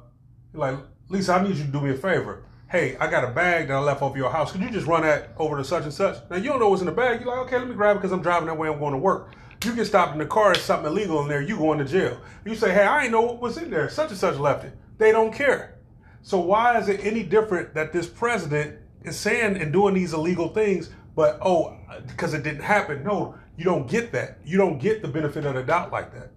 [0.52, 0.76] like,
[1.08, 2.44] Lisa, I need you to do me a favor.
[2.72, 4.50] Hey, I got a bag that I left over your house.
[4.50, 6.16] Could you just run that over to such and such?
[6.30, 7.20] Now you don't know what's in the bag.
[7.20, 8.66] You're like, okay, let me grab it because I'm driving that way.
[8.66, 9.34] I'm going to work.
[9.62, 10.54] You get stopped in the car.
[10.54, 11.42] There's something illegal in there.
[11.42, 12.18] You going to jail.
[12.46, 13.90] You say, hey, I ain't know what was in there.
[13.90, 14.72] Such and such left it.
[14.96, 15.80] They don't care.
[16.22, 20.48] So why is it any different that this president is saying and doing these illegal
[20.48, 23.04] things, but oh, because it didn't happen?
[23.04, 24.38] No, you don't get that.
[24.46, 26.30] You don't get the benefit of the doubt like that.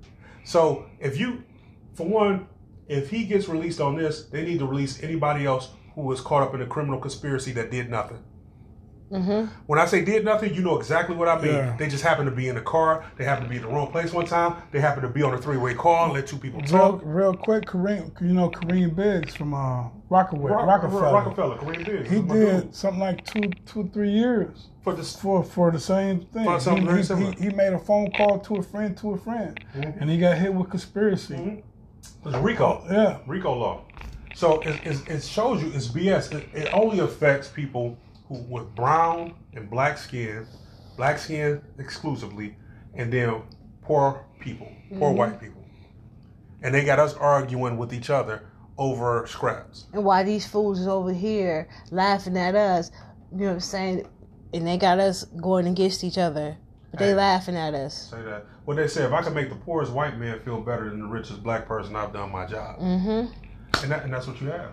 [0.43, 1.45] So if you,
[1.93, 2.49] for one,
[2.89, 6.43] if he gets released on this, they need to release anybody else who was caught
[6.43, 8.19] up in a criminal conspiracy that did nothing.
[9.11, 9.53] Mm-hmm.
[9.67, 11.53] When I say did nothing, you know exactly what I mean.
[11.53, 11.75] Yeah.
[11.77, 13.05] They just happened to be in the car.
[13.17, 14.55] They happened to be in the wrong place one time.
[14.71, 17.01] They happened to be on a three-way call and let two people talk.
[17.03, 21.13] real quick, Kareem, you know Kareem Biggs from uh, Rockaway, Rock- Rockefeller.
[21.13, 22.09] Rockefeller, Kareem Biggs.
[22.09, 22.27] He did
[22.63, 22.75] dude.
[22.75, 25.15] something like two, two, three years for this.
[25.15, 26.45] for for the same thing.
[26.45, 27.31] For something he, very he- similar.
[27.33, 29.99] he- he made a phone call to a friend to a friend, mm-hmm.
[29.99, 31.35] and he got hit with conspiracy.
[31.35, 32.27] Mm-hmm.
[32.27, 32.83] It's RICO.
[32.89, 33.19] Yeah.
[33.27, 33.85] RICO law.
[34.35, 36.33] So it, it, it shows you it's BS.
[36.33, 40.45] It, it only affects people who with brown and black skin,
[40.97, 42.57] black skin exclusively,
[42.95, 43.43] and then
[43.81, 44.69] poor people,
[44.99, 45.63] poor white people.
[46.61, 49.85] And they got us arguing with each other over scraps.
[49.93, 52.91] And why these fools is over here laughing at us,
[53.31, 54.07] you know what I'm saying?
[54.53, 56.57] And they got us going against each other.
[56.91, 57.15] But they Hey.
[57.15, 58.09] laughing at us.
[58.09, 58.45] Say that.
[58.65, 61.07] What they say, if I can make the poorest white man feel better than the
[61.07, 62.79] richest black person, I've done my job.
[62.79, 63.31] Mm-hmm.
[63.83, 64.71] And, that, and that's what you have.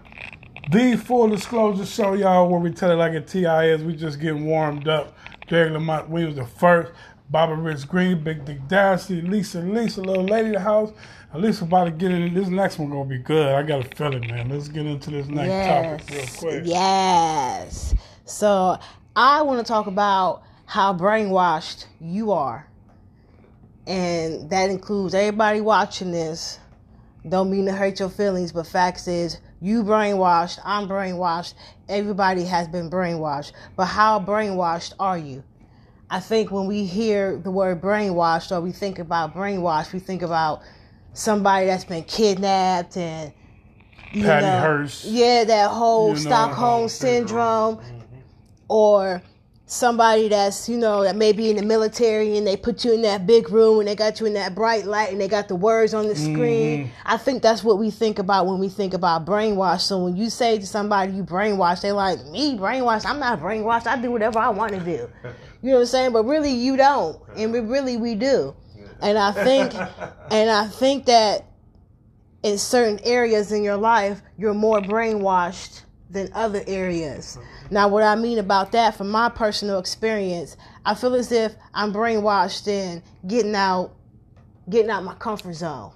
[0.70, 3.82] The full disclosure show, y'all, where we tell it like a TI is.
[3.82, 5.16] We just getting warmed up.
[5.48, 6.92] Derek Lamont Williams the first.
[7.30, 10.92] Bobby Rich Green, Big Dick Dashley, Lisa, Lisa, little lady of the house.
[11.32, 12.34] At least about to get in.
[12.34, 13.54] This next one gonna be good.
[13.54, 14.50] I got a feeling, man.
[14.50, 16.62] Let's get into this next topic real quick.
[16.66, 17.94] Yes.
[18.26, 18.78] So
[19.16, 22.68] I want to talk about how brainwashed you are.
[23.86, 26.58] And that includes everybody watching this.
[27.28, 31.54] Don't mean to hurt your feelings, but facts is you brainwashed, I'm brainwashed,
[31.88, 33.52] everybody has been brainwashed.
[33.76, 35.44] But how brainwashed are you?
[36.10, 40.22] I think when we hear the word brainwashed or we think about brainwashed, we think
[40.22, 40.62] about
[41.12, 43.32] somebody that's been kidnapped and
[44.12, 45.04] you Patty know, Hearst.
[45.04, 47.80] Yeah, that whole You know, Stockholm uh, syndrome,
[48.68, 49.22] or
[49.72, 53.02] somebody that's you know that may be in the military and they put you in
[53.02, 55.56] that big room and they got you in that bright light and they got the
[55.56, 56.34] words on the mm-hmm.
[56.34, 56.90] screen.
[57.06, 59.80] I think that's what we think about when we think about brainwash.
[59.80, 63.86] So when you say to somebody you brainwash, they're like me brainwash I'm not brainwashed.
[63.86, 65.08] I do whatever I want to do.
[65.62, 66.12] You know what I'm saying?
[66.12, 68.54] But really, you don't, and we really we do.
[69.00, 69.74] And I think,
[70.30, 71.46] and I think that
[72.42, 75.82] in certain areas in your life, you're more brainwashed
[76.12, 77.38] than other areas.
[77.70, 81.92] Now, what I mean about that, from my personal experience, I feel as if I'm
[81.92, 83.94] brainwashed in getting out,
[84.68, 85.92] getting out my comfort zone.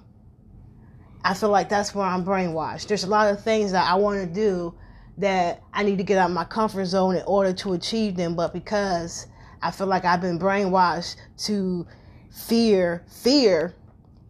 [1.23, 2.87] I feel like that's where I'm brainwashed.
[2.87, 4.73] There's a lot of things that I want to do
[5.19, 8.53] that I need to get out my comfort zone in order to achieve them, but
[8.53, 9.27] because
[9.61, 11.85] I feel like I've been brainwashed to
[12.31, 13.75] fear, fear,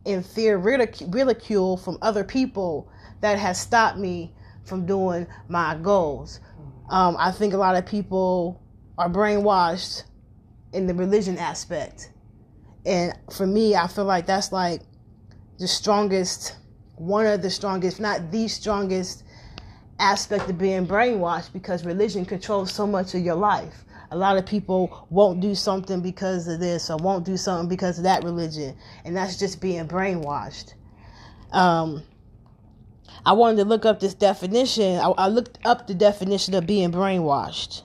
[0.06, 2.90] and fear ridicule from other people
[3.22, 4.34] that has stopped me
[4.68, 6.40] from doing my goals.
[6.90, 8.62] Um, I think a lot of people
[8.98, 10.04] are brainwashed
[10.74, 12.12] in the religion aspect.
[12.86, 14.82] And for me, I feel like that's like
[15.60, 16.56] the strongest,
[16.96, 19.24] one of the strongest, not the strongest
[20.00, 23.84] aspect of being brainwashed because religion controls so much of your life.
[24.12, 27.98] A lot of people won't do something because of this or won't do something because
[27.98, 28.78] of that religion.
[29.04, 30.74] And that's just being brainwashed.
[31.52, 32.04] Um,
[33.28, 35.00] I wanted to look up this definition.
[35.00, 37.82] I, I looked up the definition of being brainwashed.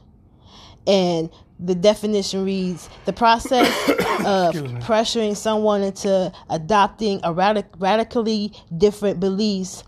[0.86, 3.66] And the definition reads the process
[4.24, 9.82] of pressuring someone into adopting a radic- radically different beliefs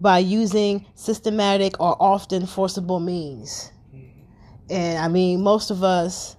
[0.00, 3.72] by using systematic or often forcible means.
[4.70, 6.38] And I mean, most of us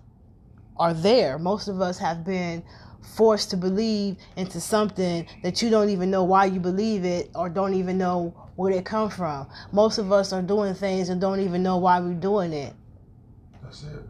[0.77, 1.37] are there.
[1.37, 2.63] Most of us have been
[3.11, 7.49] forced to believe into something that you don't even know why you believe it or
[7.49, 9.47] don't even know where it come from.
[9.71, 12.73] Most of us are doing things and don't even know why we're doing it.
[13.61, 14.03] That's it.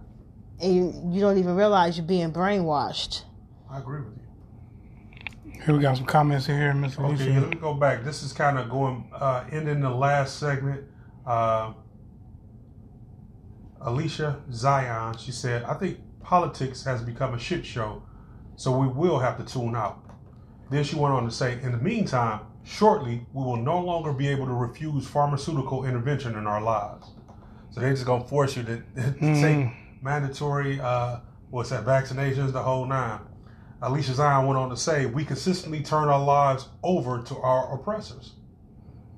[0.62, 3.24] And you, you don't even realize you're being brainwashed.
[3.70, 5.62] I agree with you.
[5.66, 7.24] Here we got some comments in here, Miss Alicia.
[7.24, 8.04] Okay, let me go back.
[8.04, 10.84] This is kind of going uh, ending the last segment.
[11.26, 11.74] Uh,
[13.80, 18.04] Alicia Zion, she said, "I think politics has become a shit show,
[18.62, 20.00] so we will have to tune out."
[20.70, 24.28] Then she went on to say, "In the meantime, shortly we will no longer be
[24.28, 27.12] able to refuse pharmaceutical intervention in our lives.
[27.72, 29.68] So they're just gonna force you to, to take
[30.02, 31.20] mandatory, uh,
[31.50, 33.20] what's that, vaccinations, the whole nine.
[33.82, 38.34] Alicia Zion went on to say, We consistently turn our lives over to our oppressors,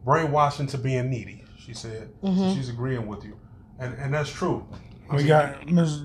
[0.06, 2.12] brainwashing to being needy, she said.
[2.24, 3.38] So she's agreeing with you.
[3.80, 4.66] And, and that's true.
[5.12, 6.00] We got Miss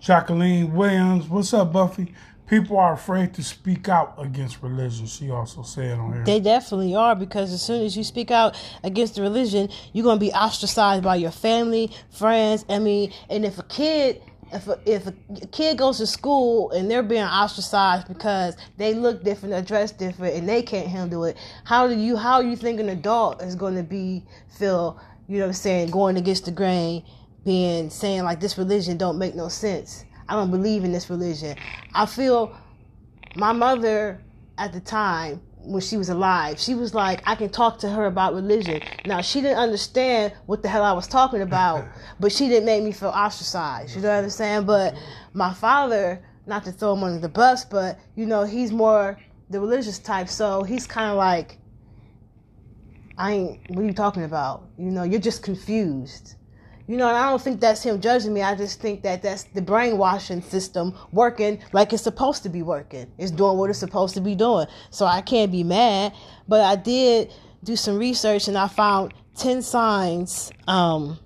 [0.00, 1.28] Jacqueline Williams.
[1.28, 2.14] What's up, Buffy?
[2.50, 5.06] People are afraid to speak out against religion.
[5.06, 6.24] She also said on here.
[6.24, 10.18] They definitely are because as soon as you speak out against the religion, you're gonna
[10.18, 12.64] be ostracized by your family, friends.
[12.68, 14.20] I mean, and if a kid,
[14.52, 15.14] if a, if a
[15.52, 20.34] kid goes to school and they're being ostracized because they look different, they're dressed different,
[20.34, 23.84] and they can't handle it, how do you how you think an adult is gonna
[23.84, 25.00] be feel?
[25.28, 25.90] You know what I'm saying?
[25.92, 27.04] Going against the grain,
[27.44, 30.04] being saying like this religion don't make no sense.
[30.30, 31.56] I don't believe in this religion.
[31.92, 32.56] I feel
[33.34, 34.22] my mother
[34.56, 38.06] at the time when she was alive, she was like, I can talk to her
[38.06, 38.80] about religion.
[39.04, 41.84] Now she didn't understand what the hell I was talking about,
[42.20, 43.96] but she didn't make me feel ostracized.
[43.96, 44.66] You know what I'm saying?
[44.66, 44.94] But
[45.34, 49.18] my father, not to throw him under the bus, but you know, he's more
[49.50, 51.58] the religious type, so he's kind of like,
[53.18, 53.70] I ain't.
[53.70, 54.68] What are you talking about?
[54.78, 56.36] You know, you're just confused.
[56.90, 58.42] You know, I don't think that's him judging me.
[58.42, 63.06] I just think that that's the brainwashing system working like it's supposed to be working.
[63.16, 64.66] It's doing what it's supposed to be doing.
[64.90, 66.12] So I can't be mad.
[66.48, 71.20] But I did do some research and I found 10 signs um,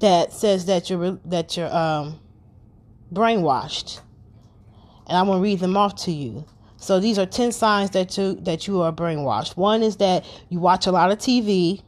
[0.00, 2.18] that says that you're that you're um,
[3.12, 4.00] brainwashed.
[5.06, 6.44] And I'm going to read them off to you.
[6.78, 9.56] So these are 10 signs that you that you are brainwashed.
[9.56, 11.82] One is that you watch a lot of TV.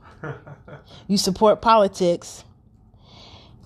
[1.06, 2.44] You support politics.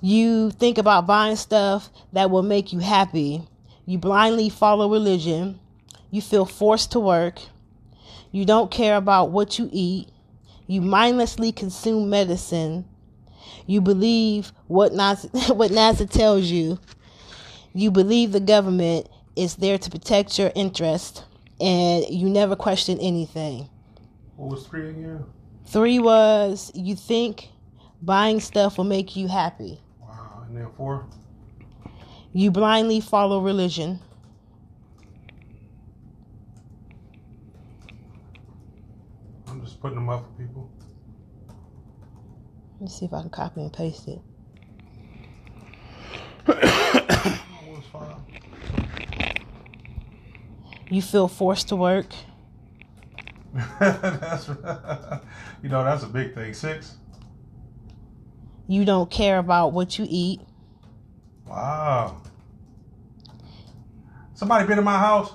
[0.00, 3.46] You think about buying stuff that will make you happy.
[3.86, 5.60] You blindly follow religion.
[6.10, 7.40] You feel forced to work.
[8.30, 10.08] You don't care about what you eat.
[10.66, 12.84] You mindlessly consume medicine.
[13.66, 16.78] You believe what NASA, what NASA tells you.
[17.72, 21.24] You believe the government is there to protect your interest.
[21.60, 23.68] And you never question anything.
[24.36, 25.24] What was three again?
[25.66, 27.48] Three was you think
[28.02, 29.80] buying stuff will make you happy.
[30.00, 30.44] Wow.
[30.46, 31.06] And then four?
[32.32, 34.00] You blindly follow religion.
[39.46, 40.70] I'm just putting them up for people.
[42.74, 44.20] Let me see if I can copy and paste it.
[46.46, 46.58] What
[47.68, 48.16] was five?
[50.90, 52.12] You feel forced to work.
[53.54, 54.48] That's
[55.62, 56.54] you know that's a big thing.
[56.54, 56.96] Six.
[58.66, 60.40] You don't care about what you eat.
[61.46, 62.22] Wow.
[64.34, 65.32] Somebody been in my house.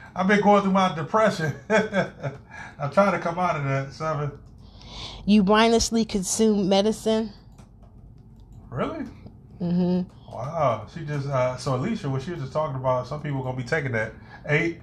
[0.16, 1.54] I've been going through my depression.
[1.68, 3.92] I'm trying to come out of that.
[3.92, 4.32] Seven.
[5.26, 7.30] You mindlessly consume medicine.
[8.70, 9.04] Really?
[9.58, 10.86] hmm Wow.
[10.92, 13.62] She just uh, so Alicia, what she was just talking about, some people gonna be
[13.62, 14.12] taking that.
[14.46, 14.80] Eight.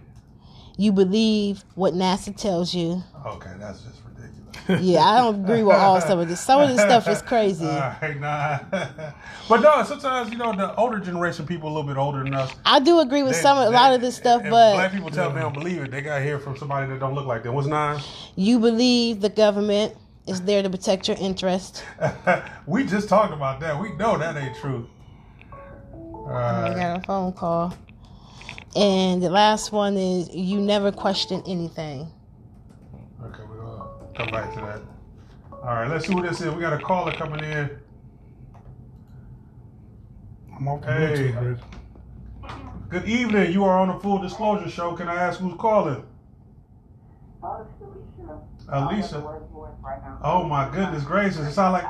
[0.82, 3.04] You believe what NASA tells you.
[3.24, 4.82] Okay, that's just ridiculous.
[4.84, 6.40] Yeah, I don't agree with all some of this.
[6.40, 7.66] Some of this stuff is crazy.
[8.02, 8.58] Right, nah.
[9.48, 12.52] but no, sometimes you know the older generation, people a little bit older than us.
[12.66, 15.26] I do agree with they- some a lot of this stuff, but black people tell
[15.28, 15.92] them they don't believe it.
[15.92, 17.54] They got to hear from somebody that don't look like them.
[17.54, 18.02] What's nine?
[18.36, 21.84] you believe the government is there to protect your interest.
[22.66, 23.80] we just talked about that.
[23.80, 24.90] We know that ain't true.
[25.94, 27.76] All I got a phone call.
[28.76, 32.12] And the last one is you never question anything.
[33.24, 34.82] Okay, we're gonna come back to that.
[35.52, 36.54] All right, let's see what this is.
[36.54, 37.70] We got a caller coming in.
[40.56, 41.32] I'm off the Hey.
[41.34, 41.60] Bluetooth,
[42.90, 43.52] Good evening.
[43.54, 44.94] You are on the Full Disclosure Show.
[44.96, 46.04] Can I ask who's calling?
[47.44, 48.42] Oh, it's Alicia.
[48.70, 49.16] Alicia.
[49.18, 50.20] I'm at the work voice right now.
[50.24, 51.40] Oh my goodness gracious!
[51.40, 51.86] It sound like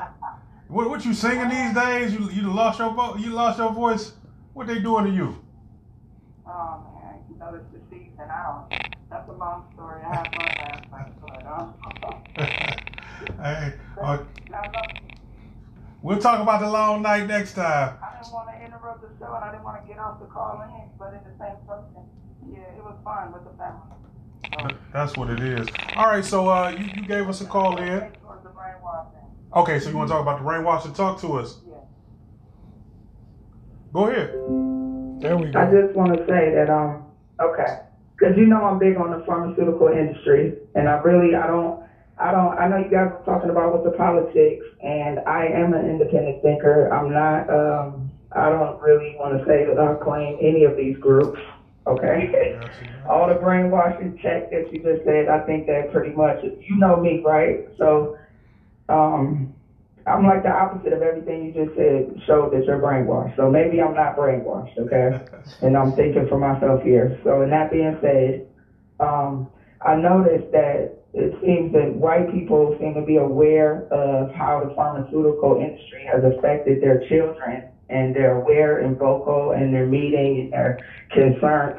[0.68, 0.88] what?
[0.90, 2.12] What you singing these days?
[2.14, 4.12] You you lost your vo- You lost your voice.
[4.54, 5.41] What they doing to you?
[6.54, 8.28] Oh man, you know it's the season.
[8.30, 8.92] I don't.
[9.08, 10.02] That's a long story.
[10.04, 11.74] I had fun last night, but um.
[13.42, 14.18] hey, uh,
[16.02, 17.96] We'll talk about the long night next time.
[18.02, 20.26] I didn't want to interrupt the show and I didn't want to get off the
[20.26, 22.02] call in, but in the same token,
[22.50, 24.74] yeah, it was fun with the family.
[24.92, 25.68] That's what it is.
[25.96, 28.00] All right, so uh, you, you gave us a call in.
[28.00, 29.20] Towards the brainwashing.
[29.54, 30.92] Okay, so you want to talk about the brainwashing?
[30.92, 31.58] Talk to us.
[31.68, 31.76] Yeah.
[33.92, 34.81] Go ahead.
[35.22, 37.06] There we I just want to say that, um,
[37.38, 37.86] okay,
[38.18, 41.86] because you know I'm big on the pharmaceutical industry, and I really, I don't,
[42.18, 45.74] I don't, I know you guys are talking about with the politics, and I am
[45.74, 46.90] an independent thinker.
[46.90, 50.98] I'm not, um, I don't really want to say that I claim any of these
[50.98, 51.38] groups,
[51.86, 52.58] okay?
[53.08, 57.00] All the brainwashing check that you just said, I think that pretty much, you know
[57.00, 57.66] me, right?
[57.78, 58.18] So,
[58.88, 59.54] um,
[60.06, 63.36] I'm like the opposite of everything you just said, showed that you're brainwashed.
[63.36, 65.10] So maybe I'm not brainwashed, okay?
[65.62, 67.16] and I'm thinking for myself here.
[67.24, 68.40] So, in that being said,
[69.00, 69.46] um,
[69.82, 74.68] I noticed that it seems that white people seem to be aware of how the
[74.74, 80.50] pharmaceutical industry has affected their children, and they're aware and vocal, and they're meeting and
[80.50, 80.74] they're
[81.10, 81.74] concerned.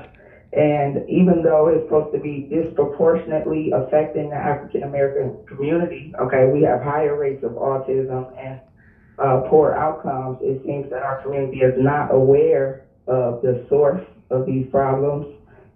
[0.56, 6.62] And even though it's supposed to be disproportionately affecting the African American community, okay, we
[6.62, 8.60] have higher rates of autism and
[9.18, 10.38] uh, poor outcomes.
[10.42, 15.36] It seems that our community is not aware of the source of these problems,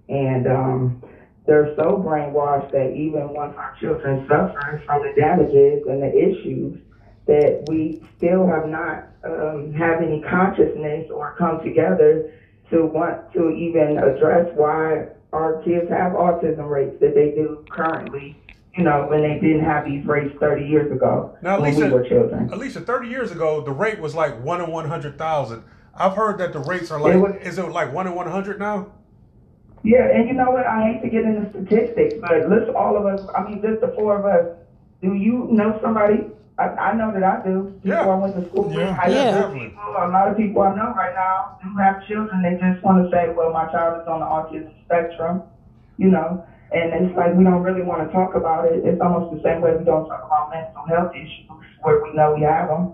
[0.10, 1.04] and um,
[1.48, 6.80] they're so brainwashed that even once our children suffer from the damages and the issues,
[7.26, 12.32] that we still have not um, have any consciousness or come together
[12.72, 18.36] to want to even address why our kids have autism rates that they do currently.
[18.76, 21.92] You know, when they didn't have these rates 30 years ago Now, when Lisa- we
[21.92, 22.50] were children.
[22.52, 25.64] Alicia, 30 years ago, the rate was like 1 in 100,000.
[25.96, 28.60] I've heard that the rates are like, It was- is it like 1 in 100
[28.60, 28.88] now?
[29.84, 30.66] Yeah, and you know what?
[30.68, 33.88] I hate to get into statistics, but let's all of us, I mean, just the
[33.90, 34.56] four of us,
[35.02, 36.26] do you know somebody?
[36.58, 37.74] I, I know that I do.
[37.84, 38.08] People Yeah.
[38.10, 38.93] I went to school with, Yeah.
[38.93, 39.46] high Yeah.
[39.46, 42.41] school people, a lot of people I know right now do have children.
[42.41, 45.43] They just want to say, well, my child is on the autism spectrum,
[45.98, 48.84] you know, and it's like we don't really want to talk about it.
[48.84, 51.46] It's almost the same way we don't talk about mental health issues
[51.84, 52.93] where we know we have them.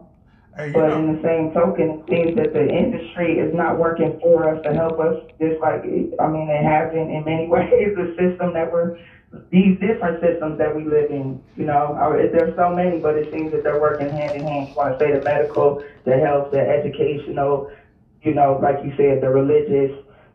[0.56, 4.19] Hey, But know, in the same token, it seems that the industry is not working
[4.21, 5.15] for us to help us.
[5.41, 5.82] Just like
[6.19, 8.97] I mean, it has been in many ways the system that we're
[9.52, 11.38] these different systems that we live in.
[11.56, 14.67] You know, I- there's so many, but it seems that they're working hand in hand.
[14.67, 17.63] You want to say the medical, the health, the educational.
[18.22, 19.91] You know, like you said, the religious,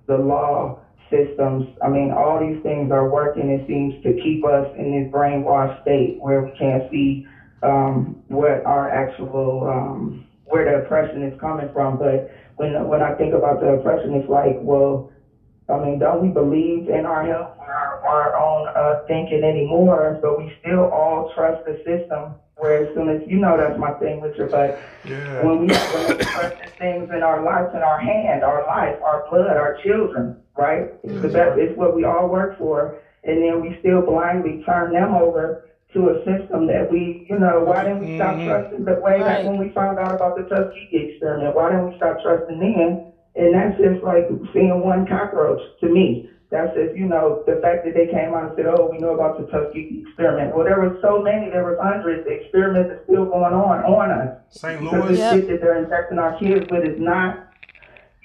[0.06, 0.72] the law
[1.10, 1.64] systems.
[1.82, 3.48] I mean, all these things are working.
[3.48, 7.20] It seems to keep us in this brainwashed state where we can't see
[7.62, 11.96] um, what our actual um, where the oppression is coming from.
[11.96, 12.22] But
[12.56, 15.00] when when I think about the oppression, it's like, well,
[15.68, 20.18] I mean, don't we believe in our health, our, our own uh, thinking anymore?
[20.22, 22.34] But we still all trust the system.
[22.56, 25.44] Where as soon as you know that's my thing, Richard, but yeah.
[25.44, 29.30] when we when we precious things in our life, in our hand, our life, our
[29.30, 30.90] blood, our children, right?
[31.04, 34.92] It's, the best, it's what we all work for, and then we still blindly turn
[34.92, 38.84] them over to a system that we, you know, why didn't we stop trusting?
[38.84, 39.46] But way back Right.
[39.46, 43.07] when we found out about the Tuskegee experiment, why didn't we stop trusting then?
[43.38, 46.28] And that's just like seeing one cockroach to me.
[46.50, 49.14] That's just, you know, the fact that they came out and said, oh, we know
[49.14, 50.56] about the Tuskegee experiment.
[50.56, 52.24] Well, there were so many, there was hundreds.
[52.24, 54.42] The experiments are still going on on us.
[54.50, 54.80] St.
[54.82, 54.90] Louis.
[54.90, 55.32] Because the Yep.
[55.34, 57.52] shit that they're injecting our kids with is not,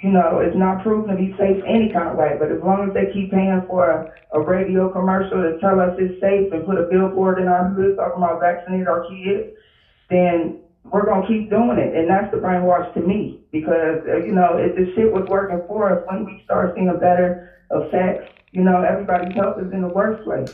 [0.02, 2.40] you know, it's not proven to be safe any kind of way.
[2.40, 5.92] But as long as they keep paying for a, a radio commercial to tell us
[6.00, 9.52] it's safe and put a billboard in our hood talking about vaccinate our kids,
[10.10, 11.96] then we're gonna keep doing it.
[11.96, 15.62] And that's the brainwash to me because uh, you know if the shit was working
[15.68, 19.82] for us, when we start seeing a better effects, you know, everybody's health is in
[19.82, 20.54] the worst place.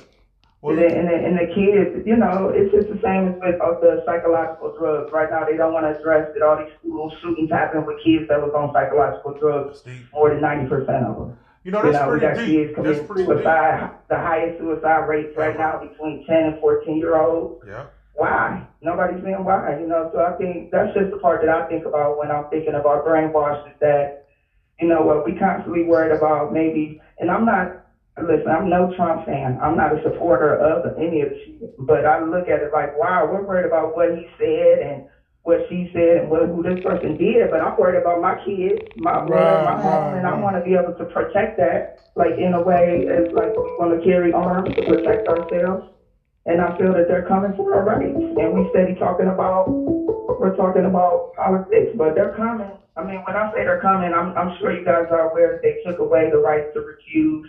[0.61, 3.35] Well, And the, and, the, and the kids, you know, it's just the same as
[3.39, 5.09] with uh, the psychological drugs.
[5.11, 8.27] Right now, they don't want to address that all these school shootings happen with kids
[8.27, 9.83] that was on psychological drugs.
[10.11, 10.71] More than 90%
[11.07, 11.37] of them.
[11.63, 12.75] You know, You that's know, we got pretty kids deep.
[12.75, 13.43] committing That's pretty deep.
[14.11, 17.63] the highest suicide rates right now between 10 and 14 year olds.
[17.65, 17.85] Yeah.
[18.19, 18.67] Why?
[18.81, 20.11] Nobody's saying why, you know.
[20.11, 23.07] So I think that's just the part that I think about when I'm thinking about
[23.07, 24.27] brainwash is that,
[24.79, 27.87] you know what, we constantly worried about maybe, and I'm not,
[28.19, 29.57] listen, I'm no Trump fan.
[29.63, 31.87] I'm not a supporter of any of the shit.
[31.87, 35.07] But I look at it like, wow, we're worried about what he said and
[35.43, 38.83] what she said and what who this person did, but I'm worried about my kids,
[38.97, 40.43] my blood, my Right, home, and I right.
[40.43, 43.95] want to be able to protect that, like in a way, as like we want
[43.95, 45.87] to carry arms to protect ourselves.
[46.49, 48.17] And I feel that they're coming for our rights.
[48.17, 52.71] And we steady talking about, we're talking about politics, but they're coming.
[52.97, 55.61] I mean, when I say they're coming, I'm, I'm sure you guys are aware that
[55.61, 57.45] they took away the right to recuse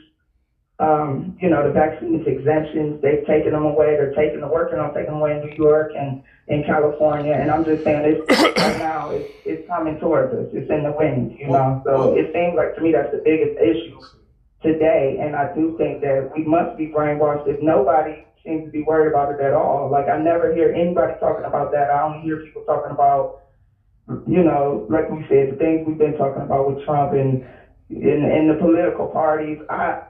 [0.81, 3.03] um, you know, the vaccines exemptions.
[3.03, 3.97] They've taken them away.
[3.97, 7.35] They're taking the working on taking them away in New York and in California.
[7.35, 9.11] And I'm just saying, it's right now.
[9.11, 10.49] It's it's coming towards us.
[10.55, 11.83] It's in the wind, you know.
[11.85, 14.01] So it seems like to me that's the biggest issue
[14.63, 15.19] today.
[15.21, 17.47] And I do think that we must be brainwashed.
[17.47, 21.14] If nobody seems to be worried about it at all, like I never hear anybody
[21.20, 21.91] talking about that.
[21.91, 23.41] I only hear people talking about,
[24.26, 27.45] you know, like we said, the things we've been talking about with Trump and
[27.91, 29.59] in in the political parties.
[29.68, 30.03] I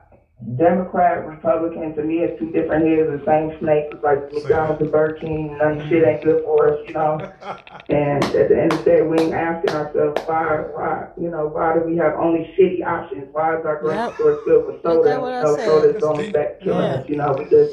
[0.56, 3.92] Democrat, Republican, to me, it's two different heads of the same snake.
[3.92, 5.56] It's like McDonald's and Burger King.
[5.60, 7.20] None of shit ain't good for us, you know.
[7.90, 11.48] and at the end of the day, we ain't asking ourselves why, why, you know,
[11.48, 13.28] why do we have only shitty options?
[13.32, 14.14] Why is our grocery Yep.
[14.14, 15.10] store filled with soda?
[15.10, 16.94] that what I You know, soda's going back killing Yeah.
[17.04, 17.36] us, you know.
[17.36, 17.72] We just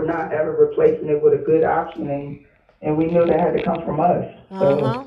[0.00, 2.44] we're not ever replacing it with a good option, and
[2.82, 4.24] and we knew that had to come from us.
[4.50, 4.84] So.
[4.84, 5.04] Uh-huh.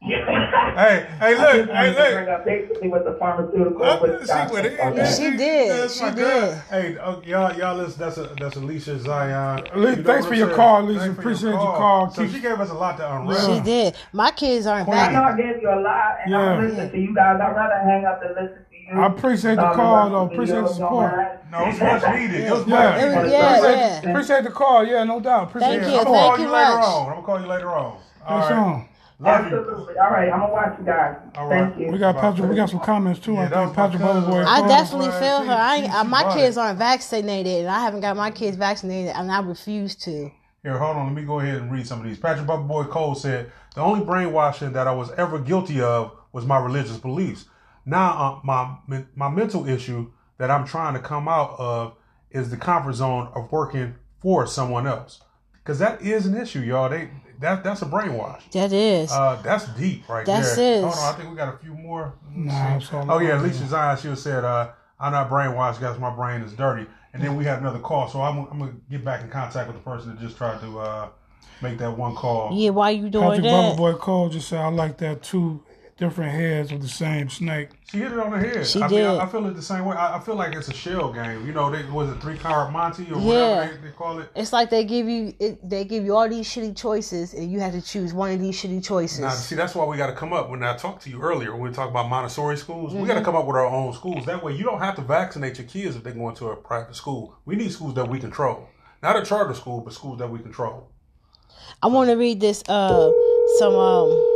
[0.78, 2.14] Hey, hey, look, just hey, look.
[2.14, 3.80] bring up basically with the pharmaceutical.
[3.80, 5.16] Well, with see what it doctors.
[5.16, 5.70] She did.
[5.72, 6.16] That's She my did.
[6.18, 6.62] girl.
[6.70, 7.98] Hey, oh, y'all, y'all listen.
[7.98, 9.66] That's a that's Alicia Zion.
[9.74, 11.00] Ali- You thanks for your call, Alicia.
[11.00, 12.10] Thanks for Appreciate your call.
[12.12, 13.40] So she gave us a lot to unwrap.
[13.44, 13.96] She did.
[14.12, 15.24] My kids aren't I know.
[15.24, 16.38] I gave you a lot, and Yeah.
[16.38, 17.40] I'm listening to you guys.
[17.42, 18.67] I'd rather hang up than listen to you.
[18.92, 20.26] I appreciate the call, though.
[20.26, 21.12] Appreciate the support.
[21.50, 22.40] No, it's much needed.
[22.44, 22.74] It was Yeah.
[22.74, 23.30] much It needed.
[23.32, 24.10] yeah, appreciate, yeah.
[24.10, 24.84] appreciate the call.
[24.84, 25.44] Yeah, no doubt.
[25.44, 26.14] Appreciate Thank the you, I'm call.
[26.14, 26.84] gonna thank call you you later much.
[26.86, 27.06] on.
[27.08, 27.76] I'm gonna call you later on.
[27.76, 28.48] All Yes, right.
[28.48, 28.84] sir.
[29.20, 29.58] Love you.
[29.58, 29.98] Absolutely.
[29.98, 31.16] All right, I'm gonna watch you guys.
[31.36, 31.58] All right.
[31.64, 31.90] Thank you.
[31.92, 32.48] We got Patrick.
[32.48, 33.32] We got some comments too.
[33.34, 34.44] Yeah, I think Patrick cousin Butterboy.
[34.46, 35.54] I definitely feel she- her.
[35.54, 39.12] I ain't, uh, my bought kids aren't vaccinated, and I haven't got my kids vaccinated,
[39.16, 40.30] and I refuse to.
[40.62, 41.06] Here, hold on.
[41.06, 42.18] Let me go ahead and read some of these.
[42.18, 46.44] Patrick Bubba Boy Cole said, The only brainwashing that I was ever guilty of was
[46.46, 47.44] my religious beliefs.
[47.88, 51.94] Now, uh, my, my mental issue that I'm trying to come out of
[52.30, 55.22] is the comfort zone of working for someone else.
[55.52, 56.90] Because that is an issue, y'all.
[56.90, 57.08] They
[57.40, 58.50] that That's a brainwash.
[58.50, 59.10] That is.
[59.10, 60.78] Uh, that's deep right That's there.
[60.78, 60.82] it.
[60.82, 61.14] Hold on.
[61.14, 62.14] I think we got a few more.
[62.34, 62.84] Nah, see.
[62.84, 63.30] it's all oh, yeah.
[63.30, 63.40] right.
[63.40, 65.98] Alicia Zion, she was said, uh, I'm not brainwashed guys.
[65.98, 66.86] my brain is dirty.
[67.14, 68.08] And then we had another call.
[68.08, 70.60] So I'm, I'm going to get back in contact with the person that just tried
[70.60, 71.08] to uh,
[71.62, 72.50] make that one call.
[72.52, 73.76] yeah, why you doing Patrick that?
[73.76, 75.62] Butterboy Cole just said, "I like that two
[75.98, 78.66] different heads of the same snake." She hit it on the head.
[78.66, 79.06] She I mean, did.
[79.06, 79.96] I, I feel it the same way.
[79.96, 81.46] I, I feel like it's a shell game.
[81.46, 83.22] You know, they, was it three card Monty or Yeah.
[83.56, 84.30] whatever they, they call it?
[84.36, 87.60] It's like they give you it, they give you all these shitty choices, and you
[87.60, 89.20] have to choose one of these shitty choices.
[89.20, 90.50] Now, see, that's why we got to come up.
[90.50, 93.06] When I talked to you earlier, when we talked about Montessori schools, we Mm-hmm.
[93.08, 94.26] got to come up with our own schools.
[94.26, 96.94] That way, you don't have to vaccinate your kids if they go into a private
[96.94, 97.36] school.
[97.46, 98.68] We need schools that we control,
[99.02, 100.90] not a charter school, but schools that we control.
[101.82, 102.62] I want to read this.
[102.68, 103.10] Uh,
[103.58, 104.34] some um.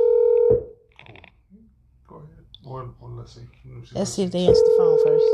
[2.65, 2.91] Go ahead.
[3.01, 3.41] Or, or let's see.
[3.65, 3.99] Let me see.
[3.99, 5.25] Let's see if they answer the phone first.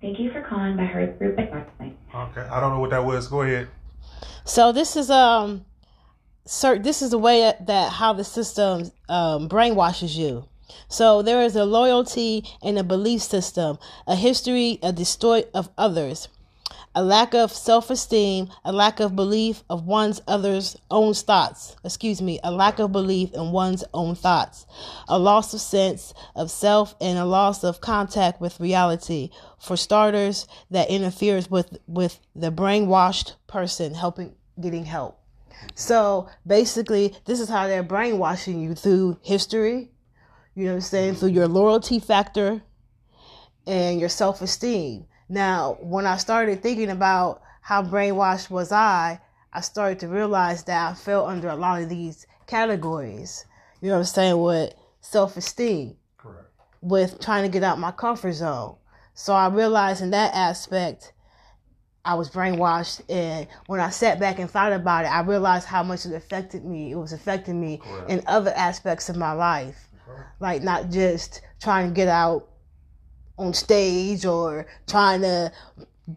[0.00, 1.48] Thank you for calling by Hearth Group at
[1.80, 3.26] Okay, I don't know what that was.
[3.26, 3.68] Go ahead.
[4.44, 5.64] So this is um,
[6.46, 10.46] sir, this is the way that, that how the system um, brainwashes you.
[10.88, 16.28] So there is a loyalty and a belief system, a history, a distort of others,
[16.94, 21.76] a lack of self-esteem, a lack of belief of one's others' own thoughts.
[21.84, 24.66] Excuse me, a lack of belief in one's own thoughts,
[25.08, 29.30] a loss of sense of self, and a loss of contact with reality.
[29.58, 35.18] For starters, that interferes with with the brainwashed person helping getting help.
[35.74, 39.90] So basically, this is how they're brainwashing you through history.
[40.54, 41.14] You know what I'm saying?
[41.16, 42.62] Through your loyalty factor
[43.66, 45.06] and your self esteem.
[45.28, 49.20] Now, when I started thinking about how brainwashed was I,
[49.52, 53.46] I started to realize that I fell under a lot of these categories.
[53.80, 54.40] You know what I'm saying?
[54.40, 55.96] With self esteem,
[56.80, 58.76] with trying to get out my comfort zone.
[59.14, 61.12] So I realized in that aspect,
[62.04, 63.02] I was brainwashed.
[63.08, 66.64] And when I sat back and thought about it, I realized how much it affected
[66.64, 66.90] me.
[66.90, 68.10] It was affecting me Correct.
[68.10, 69.88] in other aspects of my life.
[70.40, 72.48] Like not just trying to get out
[73.36, 75.52] on stage or trying to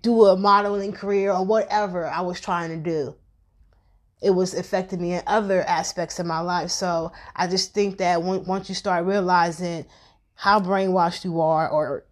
[0.02, 3.16] do a modeling career or whatever I was trying to do.
[4.22, 6.72] It was affecting me in other aspects of my life.
[6.72, 9.86] So I just think that once you start realizing
[10.36, 12.04] how brainwashed you are or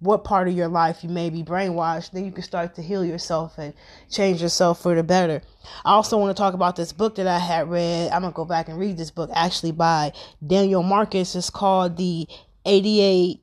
[0.00, 3.04] what part of your life you may be brainwashed, then you can start to heal
[3.04, 3.74] yourself and
[4.10, 5.42] change yourself for the better.
[5.84, 8.10] I also want to talk about this book that I had read.
[8.10, 10.12] I'm going to go back and read this book actually by
[10.46, 11.34] Daniel Marcus.
[11.34, 12.26] It's called The
[12.66, 13.40] 88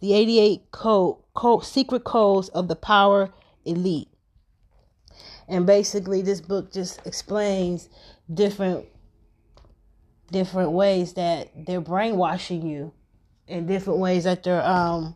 [0.00, 3.32] The 88 Code, Code Secret Codes of the Power
[3.64, 4.08] Elite.
[5.48, 7.88] And basically this book just explains
[8.32, 8.86] different
[10.32, 12.92] different ways that they're brainwashing you
[13.46, 15.14] in different ways that they're um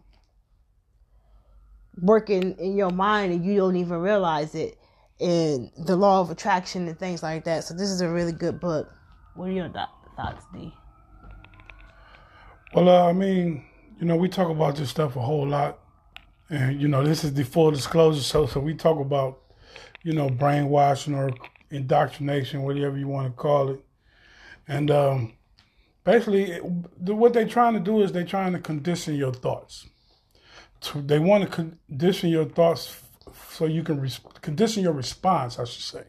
[2.01, 4.79] working in your mind and you don't even realize it
[5.21, 7.65] and the law of attraction and things like that.
[7.65, 8.91] So this is a really good book.
[9.35, 10.73] What are your th- thoughts d?
[12.75, 13.65] Well, uh, I mean,
[14.01, 15.79] you know, we talk about this stuff a whole lot,
[16.49, 19.41] and you know, this is the full disclosure show, so we talk about,
[20.03, 21.31] you know, brainwashing or
[21.71, 23.85] indoctrination, whatever you want to call it,
[24.67, 25.35] and um,
[26.03, 29.87] basically, what they're trying to do is they're trying to condition your thoughts.
[30.81, 33.03] To, they want to condition your thoughts
[33.51, 36.05] so you can res- condition your response, I should say.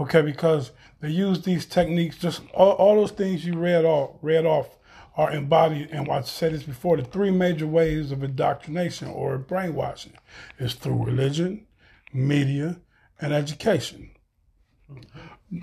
[0.00, 4.46] Okay, because they use these techniques, just all, all those things you read off, read
[4.46, 4.68] off
[5.16, 10.14] are embodied, and I said this before, the three major ways of indoctrination or brainwashing
[10.58, 11.66] is through religion,
[12.12, 12.80] media,
[13.20, 14.10] and education.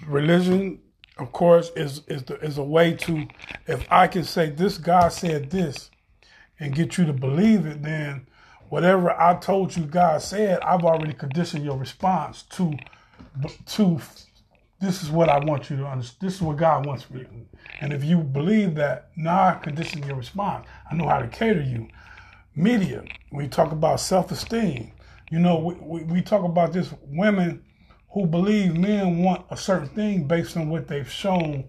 [0.08, 0.80] Religion,
[1.18, 3.28] of course, is is the, is a way to,
[3.68, 5.90] if I can say this God said this,
[6.60, 8.28] and get you to believe it, then
[8.70, 12.74] whatever I told you God said, I've already conditioned your response to
[13.68, 14.00] to
[14.80, 16.18] this is what I want you to understand.
[16.22, 17.28] This is what God wants for you.
[17.82, 20.68] And if you believe that, now I condition your response.
[20.90, 21.88] I know how to cater you.
[22.56, 24.92] Media, we talk about self esteem.
[25.32, 27.64] You know, we, we, we, talk about this women
[28.12, 31.66] who believe men want a certain thing based on what they've shown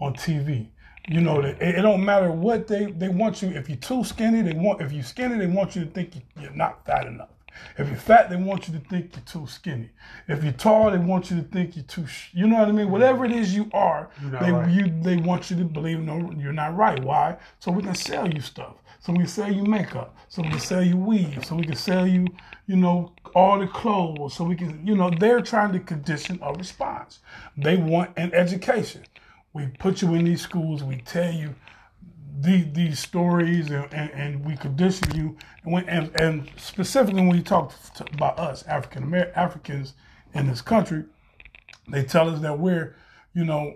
[0.00, 0.68] on TV.
[1.08, 3.48] You know, it, it don't matter what they, they want you.
[3.48, 6.52] If you're too skinny, they want, if you're skinny, they want you to think you're
[6.52, 7.30] not fat enough.
[7.76, 9.90] If you're fat, they want you to think you're too skinny.
[10.26, 12.06] If you're tall, they want you to think you're too.
[12.06, 12.90] Sh- you know what I mean?
[12.90, 14.70] Whatever it is you are, they right.
[14.70, 17.02] you they want you to believe no, you're not right.
[17.02, 17.36] Why?
[17.60, 18.74] So we can sell you stuff.
[19.00, 20.16] So we can sell you makeup.
[20.28, 21.44] So we can sell you weave.
[21.44, 22.26] So we can sell you,
[22.66, 24.34] you know, all the clothes.
[24.34, 27.20] So we can, you know, they're trying to condition a response.
[27.56, 29.04] They want an education.
[29.52, 30.82] We put you in these schools.
[30.82, 31.54] We tell you
[32.40, 35.36] these, these stories and, and, and, we condition you.
[35.64, 39.94] And, when, and, and specifically when you talk to, about us, African American Africans
[40.34, 41.04] in this country,
[41.88, 42.96] they tell us that we're,
[43.34, 43.74] you know,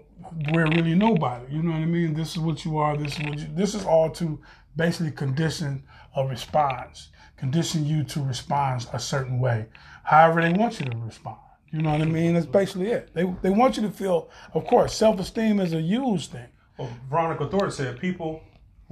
[0.53, 1.53] we're really nobody.
[1.53, 2.15] You know what I mean?
[2.15, 2.97] This is what you are.
[2.97, 3.49] This is what you.
[3.53, 4.39] This is all to
[4.77, 5.83] basically condition
[6.17, 9.67] a response, condition you to respond a certain way,
[10.05, 11.39] however they want you to respond.
[11.73, 12.35] You know what I mean?
[12.35, 13.13] That's basically it.
[13.13, 14.31] They they want you to feel.
[14.55, 16.47] Of course, self esteem is a huge thing.
[16.79, 18.43] Well, Veronica Thornton said people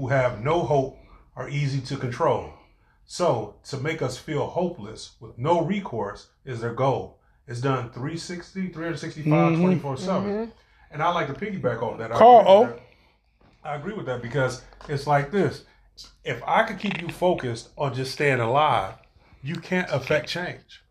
[0.00, 0.98] who have no hope
[1.36, 2.54] are easy to control.
[3.04, 7.18] So, to make us feel hopeless with no recourse is their goal.
[7.46, 9.62] It's done 360, 365, Mm-hmm.
[9.62, 10.52] 24 7.
[10.90, 12.12] And I like to piggyback on that.
[12.12, 12.82] I Carl agree that.
[13.62, 15.64] I agree with that because it's like this.
[16.24, 18.94] If I could keep you focused on just staying alive,
[19.42, 20.82] you can't affect change.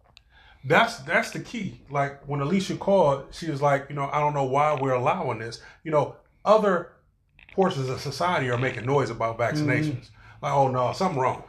[0.65, 1.81] That's that's the key.
[1.89, 5.39] Like when Alicia called, she was like, you know, I don't know why we're allowing
[5.39, 5.61] this.
[5.83, 6.91] You know, other
[7.59, 10.05] portions of society are making noise about vaccinations.
[10.07, 10.43] Mm-hmm.
[10.45, 11.43] Like, oh no, something wrong.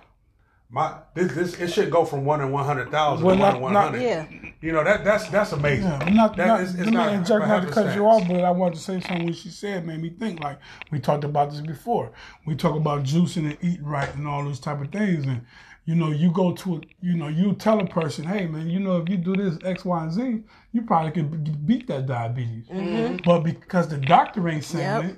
[0.69, 3.49] My this this it should go from one in one hundred thousand Well, to one
[3.51, 4.03] not- in one not- hundred.
[4.03, 4.27] Yeah.
[4.61, 5.85] You know that that's that's amazing.
[5.85, 8.07] Yeah, but not, That not, is- it's let me not interject not to cut you
[8.07, 10.41] off, but I wanted to say something when she said made me think.
[10.41, 10.59] Like
[10.91, 12.11] we talked about this before.
[12.45, 15.45] We talk about juicing and eating right and all those type of things, and
[15.87, 18.81] you know, you go to a, you know, you tell a person, hey man, you
[18.81, 20.43] know, if you do this X, Y, and Z,
[20.73, 22.67] you probably could b- beat that diabetes.
[22.69, 23.17] Mm-hmm.
[23.25, 25.05] But because the doctor ain't saying Yep.
[25.13, 25.17] it,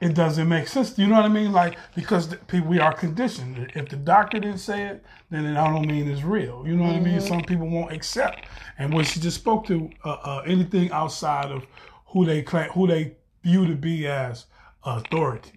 [0.00, 0.98] it doesn't make sense.
[0.98, 1.52] You know what I mean?
[1.52, 3.70] Like because we are conditioned.
[3.74, 6.64] If the doctor didn't say it, then it I don't mean it's real.
[6.66, 7.20] You know what I mean?
[7.20, 8.46] Some people won't accept.
[8.78, 11.66] And when she just spoke to uh, uh, anything outside of
[12.06, 14.46] who they claim, who they view to be as
[14.84, 15.52] authority.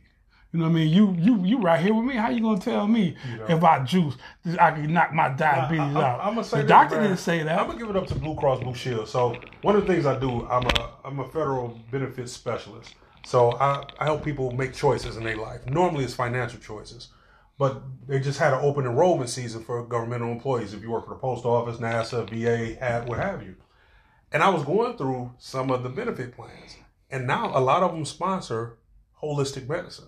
[0.52, 0.90] You know what I mean?
[0.90, 2.16] You you you right here with me.
[2.16, 3.16] How you gonna tell me
[3.50, 4.16] if I juice,
[4.60, 6.20] I can knock my diabetes I, out?
[6.20, 7.06] am gonna say the this, doctor man.
[7.06, 7.60] didn't say that.
[7.60, 9.08] I'm gonna give it up to Blue Cross Blue Shield.
[9.08, 12.94] So one of the things I do, I'm a I'm a federal benefits specialist.
[13.26, 15.66] So I, I help people make choices in their life.
[15.66, 17.10] Normally it's financial choices,
[17.58, 20.74] but they just had an open enrollment season for governmental employees.
[20.74, 23.56] If you work for the post office, NASA, VA, hat, what have you.
[24.32, 26.78] And I was going through some of the benefit plans,
[27.10, 28.78] and now a lot of them sponsor
[29.22, 30.08] holistic medicine,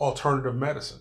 [0.00, 1.00] alternative medicine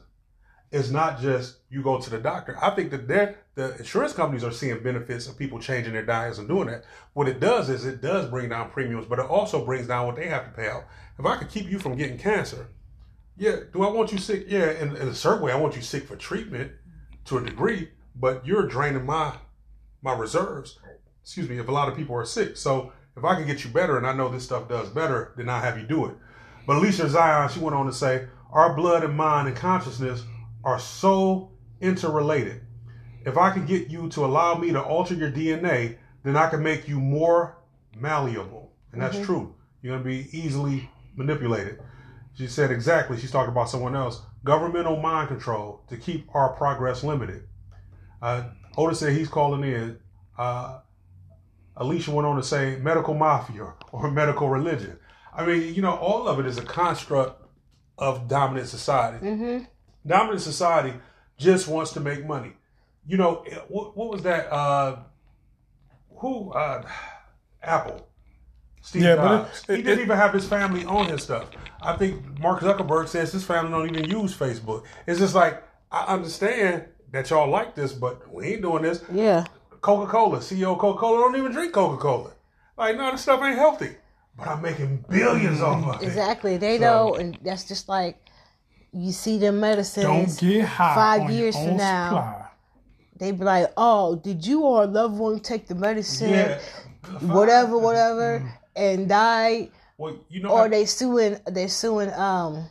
[0.71, 2.57] it's not just you go to the doctor.
[2.61, 6.47] I think that the insurance companies are seeing benefits of people changing their diets and
[6.47, 6.85] doing that.
[7.13, 10.15] What it does is it does bring down premiums, but it also brings down what
[10.15, 10.85] they have to pay out.
[11.19, 12.67] If I could keep you from getting cancer,
[13.37, 14.45] yeah, do I want you sick?
[14.47, 16.71] Yeah, in, in a certain way, I want you sick for treatment
[17.25, 19.35] to a degree, but you're draining my
[20.01, 20.79] my reserves.
[21.21, 22.57] Excuse me, if a lot of people are sick.
[22.57, 25.49] So if I can get you better and I know this stuff does better, then
[25.49, 26.15] I'll have you do it.
[26.65, 30.23] But Alicia Zion, she went on to say, our blood and mind and consciousness
[30.63, 32.61] are so interrelated.
[33.25, 36.63] If I can get you to allow me to alter your DNA, then I can
[36.63, 37.57] make you more
[37.95, 38.73] malleable.
[38.91, 39.25] And that's mm-hmm.
[39.25, 39.55] true.
[39.81, 41.79] You're going to be easily manipulated.
[42.33, 44.21] She said exactly, she's talking about someone else.
[44.43, 47.47] Governmental mind control to keep our progress limited.
[48.21, 48.43] Uh,
[48.77, 49.99] Otis said he's calling in.
[50.37, 50.79] Uh,
[51.77, 54.97] Alicia went on to say medical mafia or medical religion.
[55.33, 57.41] I mean, you know, all of it is a construct
[57.97, 59.25] of dominant society.
[60.05, 60.93] Dominant society
[61.37, 62.53] just wants to make money.
[63.05, 63.95] You know what?
[63.97, 64.51] What was that?
[64.51, 64.97] Uh,
[66.17, 66.51] who?
[66.51, 66.83] Uh,
[67.63, 68.07] Apple.
[68.81, 69.63] Steve Yeah, but Jobs.
[69.67, 71.45] it- he didn't it- even have his family on his stuff.
[71.81, 74.83] I think Mark Zuckerberg says his family don't even use Facebook.
[75.07, 79.03] It's just like I understand that y'all like this, but we ain't doing this.
[79.11, 79.45] Yeah.
[79.81, 82.31] Coca Cola, CEO Coca Cola don't even drink Coca Cola.
[82.77, 83.95] Like, no, this stuff ain't healthy.
[84.37, 85.89] But I'm making billions mm-hmm.
[85.89, 86.05] off of it.
[86.07, 86.57] Exactly.
[86.57, 88.17] They So- know, and that's just like
[88.93, 90.05] you see them medicines.
[90.05, 92.05] Don't get high five on years your from now.
[92.09, 92.45] supply.
[93.17, 96.59] They be like, "Oh, did you or a loved one take the medicine, Yeah.
[97.21, 98.47] whatever, whatever, mm-hmm.
[98.75, 102.69] And died?" Well, you know, Or they suing, they suing, um,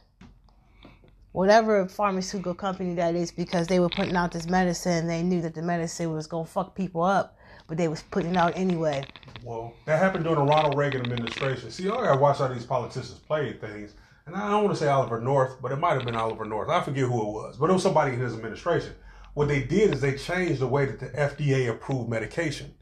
[1.32, 5.06] whatever pharmaceutical company that is because they were putting out this medicine.
[5.06, 7.36] They knew that the medicine was gonna fuck people up,
[7.68, 9.04] but they was putting it out anyway.
[9.44, 11.70] Well, that happened during the Ronald Reagan administration.
[11.70, 13.94] See, I gotta watch how these politicians play things.
[14.26, 16.68] And I don't want to say Oliver North, but it might have been Oliver North.
[16.68, 18.92] I forget who it was, but it was somebody in his administration.
[19.34, 22.74] What they did is they changed the way that the FDA approved medication.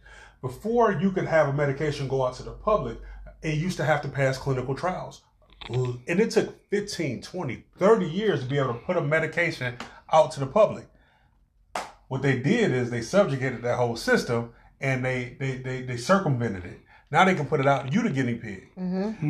[0.42, 2.98] Before you could have a medication go out to the public,
[3.42, 5.22] it used to have to pass clinical trials.
[6.08, 9.76] And it took 15, 20, 30 years to be able to put a medication
[10.12, 10.86] out to the public
[12.08, 16.64] what they did is they subjugated that whole system and they they they, they circumvented
[16.64, 16.80] it.
[17.10, 17.92] Now they can put it out.
[17.92, 18.68] You the guinea pig.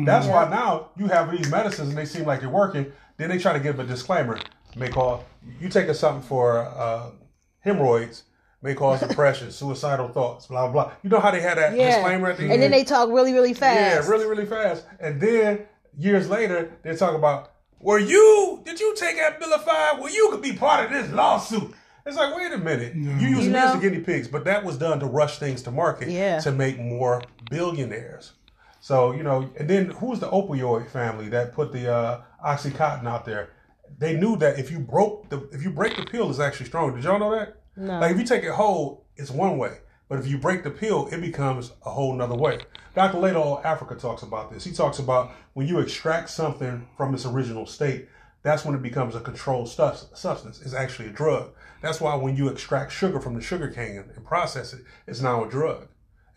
[0.05, 2.91] That's why now you have these medicines and they seem like they're working.
[3.17, 4.39] Then they try to give a disclaimer.
[4.75, 5.23] May cause
[5.59, 7.11] you taking something for uh,
[7.59, 8.23] hemorrhoids
[8.61, 10.91] may cause depression, suicidal thoughts, blah blah.
[11.03, 12.63] You know how they had that Yeah, disclaimer at the and end.
[12.63, 14.05] then they talk really, really fast.
[14.05, 14.85] Yeah, really, really fast.
[14.99, 15.65] And then
[15.97, 19.99] years later, they talk about, were you, did you take Abilify?
[19.99, 21.73] Well, you could be part of this lawsuit.
[22.05, 22.95] It's like, wait a minute.
[22.95, 25.61] You use You me as know- guinea pigs, but that was done to rush things
[25.63, 26.39] to market Yeah.
[26.39, 28.33] to make more billionaires.
[28.81, 33.25] So, you know, and then who's the opioid family that put the uh, Oxycontin out
[33.25, 33.49] there?
[33.97, 36.95] They knew that if you broke the, if you break the pill, it's actually strong.
[36.95, 37.55] Did y'all know that?
[37.79, 37.99] No.
[37.99, 39.77] Like if you take it whole, it's one way.
[40.07, 42.59] But if you break the pill, it becomes a whole nother way.
[42.95, 43.19] Dr.
[43.19, 44.63] Llaila Afrika talks about this.
[44.63, 48.07] He talks about when you extract something from its original state,
[48.41, 50.61] that's when it becomes a controlled stuff, substance.
[50.61, 51.51] It's actually a drug.
[51.81, 55.45] That's why when you extract sugar from the sugar cane and process it, it's now
[55.45, 55.87] a drug.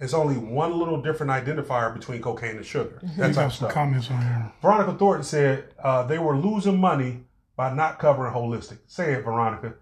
[0.01, 2.99] It's only one little different identifier between cocaine and sugar.
[3.03, 3.72] We That type got some stuff.
[3.72, 4.53] comments on here.
[4.61, 7.20] Veronica Thornton said uh, they were losing money
[7.57, 8.78] by not covering holistic.
[8.86, 9.74] Say it, Veronica.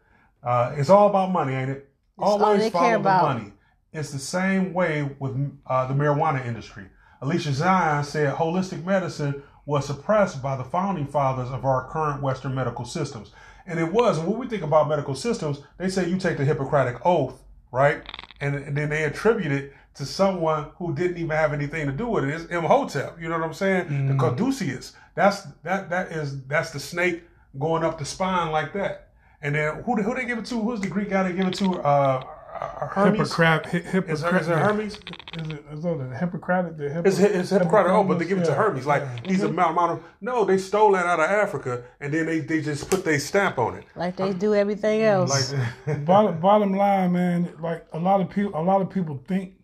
[0.43, 1.91] Uh, it's all about money, ain't it?
[2.19, 3.39] Always follow the about.
[3.39, 3.53] money.
[3.93, 5.35] It's the same way with
[5.67, 6.85] uh, the marijuana industry.
[7.21, 12.55] Alicia Zion said holistic medicine was suppressed by the founding fathers of our current Western
[12.55, 13.33] medical systems.
[13.67, 14.19] And it was.
[14.19, 18.03] And when we think about medical systems, they say you take the Hippocratic Oath, right?
[18.41, 22.07] And, and then they attribute it to someone who didn't even have anything to do
[22.07, 22.31] with it.
[22.31, 23.21] It's Imhotep.
[23.21, 24.07] You know what I'm saying?
[24.09, 24.95] The Caduceus.
[25.15, 27.25] That's that that is that's the snake
[27.59, 29.10] going up the spine like that.
[29.43, 30.61] And then who who they give it to?
[30.61, 31.81] Who's the Greek guy they give it to?
[31.81, 32.25] Uh,
[32.61, 33.19] uh, Hermes.
[33.19, 34.95] Hippocrat, hi- Hippocrat, Is, is it Hermes?
[34.95, 36.77] Is it, is it the Hippocratic?
[36.77, 38.87] The Hippo, It's, it's Hippocratic Oh, but they give it to Hermes.
[38.87, 39.21] Like yeah.
[39.25, 40.03] he's a Mount Mount.
[40.21, 43.59] No, they stole that out of Africa, and then they, they just put their stamp
[43.59, 43.85] on it.
[43.97, 45.55] Like they do everything else.
[45.87, 49.55] Like bottom, bottom line, man, like a lot of people, a lot of people think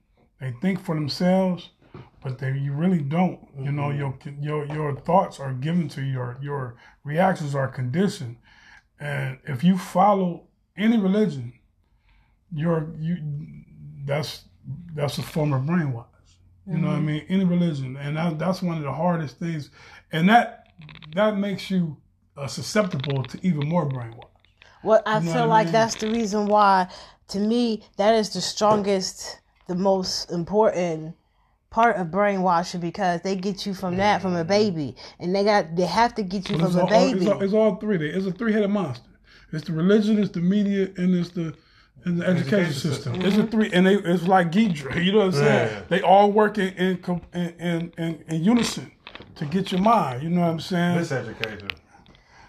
[0.40, 1.70] they think for themselves,
[2.22, 3.40] but they you really don't.
[3.58, 8.36] You know, your your your thoughts are given to you, your your reactions are conditioned,
[9.00, 10.44] and if you follow
[10.76, 11.52] any religion,
[12.52, 13.18] you're you
[14.04, 14.44] that's
[14.94, 16.06] that's a form of brainwash.
[16.68, 17.24] You know what I mean?
[17.28, 19.70] Any religion, and that, that's one of the hardest things,
[20.10, 20.66] and that
[21.14, 21.96] that makes you
[22.36, 24.28] uh, susceptible to even more brainwash.
[24.82, 25.72] Well, I know feel what I like mean?
[25.72, 26.88] that's the reason why,
[27.28, 31.14] to me, that is the strongest, the most important
[31.76, 34.48] part of brainwashing because they get you from that from a mm-hmm.
[34.48, 37.12] baby, and they got they have to get you But it's from a all, it's,
[37.12, 37.30] baby.
[37.30, 37.98] all, it's all three.
[37.98, 38.06] There.
[38.06, 39.10] It's a three-headed monster.
[39.52, 41.54] It's the religion, it's the media, and it's the
[42.06, 43.14] and the education, Education system.
[43.14, 43.22] system.
[43.26, 45.04] It's a three, and they it's like Ghidorah.
[45.04, 45.68] You know what I'm saying?
[45.70, 45.82] Yeah.
[45.90, 48.90] They all work in in, in in in in unison
[49.34, 50.22] to get your mind.
[50.22, 50.98] You know what I'm saying?
[50.98, 51.72] miseducation.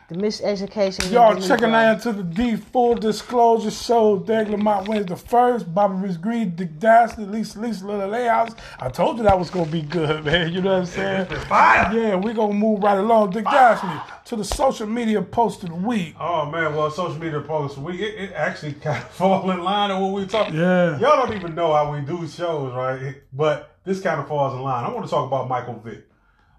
[0.10, 1.12] The miseducation.
[1.12, 4.20] Y'all checking out into the D Full Disclosure Show.
[4.20, 5.74] Derek Lamont Williams the first.
[5.76, 8.56] Bobby Rich Green, Dick Dastly, Lisa Lisa Little Layouts.
[8.80, 10.54] I told you that was gonna be good, man.
[10.54, 11.26] You know what I'm saying?
[11.48, 11.94] Fire!
[11.94, 13.32] Yeah, we gonna move right along.
[13.32, 16.16] Dick Dastly to the social media post of the week.
[16.18, 19.90] Oh man, well, social media posts we it, it actually kind of fall in line
[19.90, 20.54] with what we talk.
[20.54, 20.98] Yeah.
[21.00, 23.02] y'all don't even know how we do shows, right?
[23.02, 24.86] It- But this kind of falls in line.
[24.86, 26.06] I want to talk about Michael Vick.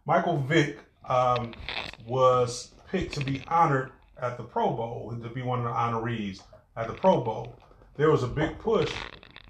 [0.05, 1.55] Michael Vick um,
[2.07, 5.71] was picked to be honored at the Pro Bowl and to be one of the
[5.71, 6.43] honorees
[6.77, 7.57] at the Pro Bowl.
[7.97, 8.93] There was a big push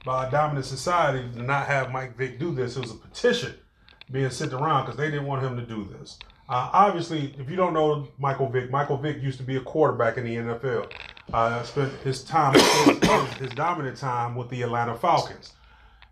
[0.04, 2.76] by Dominant Society to not have Mike Vick do this.
[2.76, 3.54] It was a petition
[4.10, 6.18] being sent around because they didn't want him to do this.
[6.48, 10.16] Uh, obviously, if you don't know Michael Vick, Michael Vick used to be a quarterback
[10.16, 10.90] in the NFL.
[11.30, 15.52] Uh, spent his time, his, his dominant time with the Atlanta Falcons.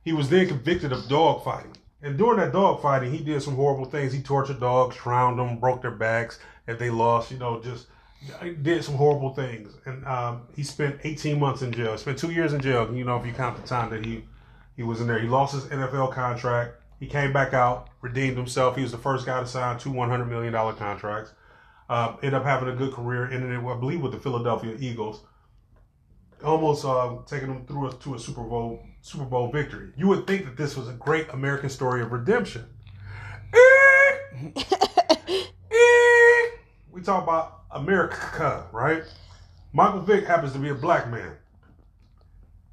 [0.04, 1.74] He was then convicted of dog fighting.
[2.02, 4.12] And during that dog fighting, he did some horrible things.
[4.12, 7.86] He tortured dogs, drowned them, broke their backs if they lost, you know, just
[8.62, 9.74] did some horrible things.
[9.84, 11.92] And um, he spent 18 months in jail.
[11.92, 14.24] He spent two years in jail, you know, if you count the time that he,
[14.76, 15.18] he was in there.
[15.18, 16.74] He lost his NFL contract.
[16.98, 18.76] He came back out, redeemed himself.
[18.76, 21.32] He was the first guy to sign two $100 million contracts.
[21.88, 25.22] Uh, ended up having a good career, ended it, I believe, with the Philadelphia Eagles.
[26.42, 29.92] Almost uh, taking them through a, to a Super Bowl Super Bowl victory.
[29.96, 32.66] You would think that this was a great American story of redemption.
[36.96, 39.04] we talk about America, right?
[39.74, 41.32] Michael Vick happens to be a black man.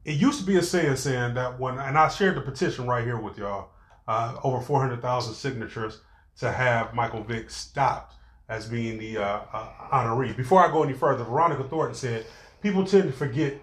[0.05, 3.03] It used to be a saying saying that when, and I shared the petition right
[3.03, 3.71] here with y'all,
[4.07, 5.99] uh, over 400,000 signatures
[6.39, 8.15] to have Michael Vick stopped
[8.47, 10.36] as being the uh, uh, honoree.
[10.36, 12.26] Before I go any further, Veronica Thornton said
[12.61, 13.55] people tend to forget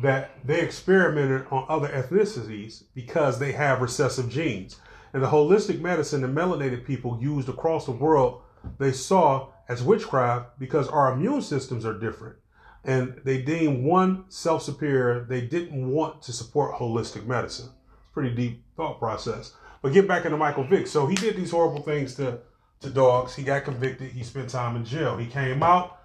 [0.00, 4.76] that they experimented on other ethnicities because they have recessive genes.
[5.12, 8.40] And the holistic medicine and melanated people used across the world,
[8.78, 12.36] they saw as witchcraft because our immune systems are different.
[12.84, 17.70] And they deemed one self superior, they didn't want to support holistic medicine.
[18.00, 19.54] It's Pretty deep thought process.
[19.82, 20.86] But get back into Michael Vick.
[20.86, 22.40] So he did these horrible things to,
[22.80, 23.34] to dogs.
[23.34, 24.12] He got convicted.
[24.12, 25.16] He spent time in jail.
[25.16, 25.98] He came out,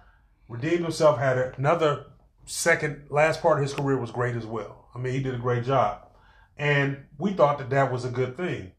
[0.48, 2.06] redeemed himself, had another
[2.44, 4.88] second, last part of his career was great as well.
[4.94, 6.08] I mean, he did a great job.
[6.56, 8.72] And we thought that that was a good thing.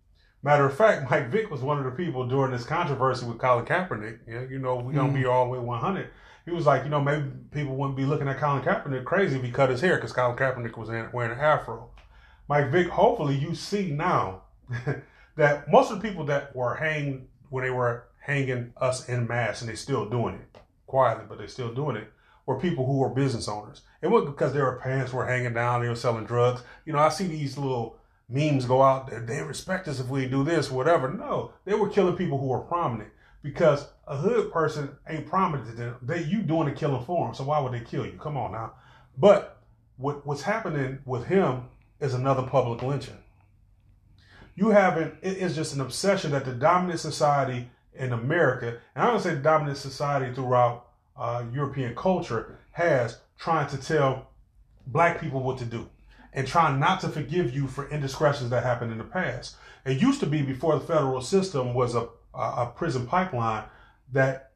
[0.46, 3.66] Matter of fact, Mike Vick was one of the people during this controversy with Colin
[3.66, 4.20] Kaepernick.
[4.28, 5.32] Yeah, you know, we're going to be mm.
[5.32, 6.08] all the way 100.
[6.46, 9.44] He was like, you know, maybe people wouldn't be looking at Colin Kaepernick crazy if
[9.44, 11.90] he cut his hair because Colin Kaepernick was wearing an afro.
[12.48, 14.44] Mike Vick, hopefully you see now
[15.36, 19.62] that most of the people that were hanging when they were hanging us in mass,
[19.62, 22.12] and they're still doing it quietly, but they're still doing it,
[22.46, 23.82] were people who were business owners.
[24.04, 26.62] It wasn't because their pants were hanging down, they were selling drugs.
[26.86, 27.98] You know, I see these little
[28.30, 31.12] memes go out there, they respect us if we do this, whatever.
[31.12, 33.10] No, they were killing people who were prominent
[33.44, 35.96] because a hood person ain't prominent to them.
[36.02, 38.14] They you doing the killing for them, so why would they kill you?
[38.14, 38.74] Come on now.
[39.18, 39.62] But
[39.98, 41.66] what what's happening with him
[42.00, 43.18] is another public lynching.
[44.56, 45.16] You haven't.
[45.22, 49.36] It is just an obsession that the dominant society in America, and I don't say
[49.36, 54.30] dominant society throughout uh, European culture, has trying to tell
[54.88, 55.90] black people what to do
[56.36, 59.56] and trying not to forgive you for indiscretions that happened in the past.
[59.86, 63.64] It used to be before the federal system was a, a prison pipeline
[64.12, 64.52] that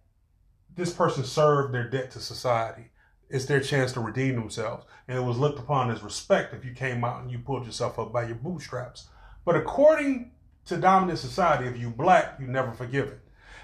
[0.76, 2.92] this person served their debt to society.
[3.30, 4.86] It's their chance to redeem themselves.
[5.08, 7.98] And it was looked upon as respect if you came out and you pulled yourself
[7.98, 9.08] up by your bootstraps.
[9.46, 10.32] But according
[10.66, 13.22] to dominant society, if you black, you never forgive it.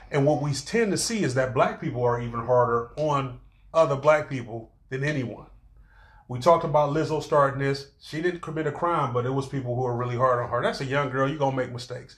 [0.10, 3.40] And what we tend to see is that black people are even harder on
[3.74, 5.48] other black people than anyone.
[6.28, 7.92] We talked about Lizzo starting this.
[8.02, 10.62] She didn't commit a crime, but it was people who were really hard on her.
[10.62, 11.28] That's a young girl.
[11.28, 12.16] You're going to make mistakes.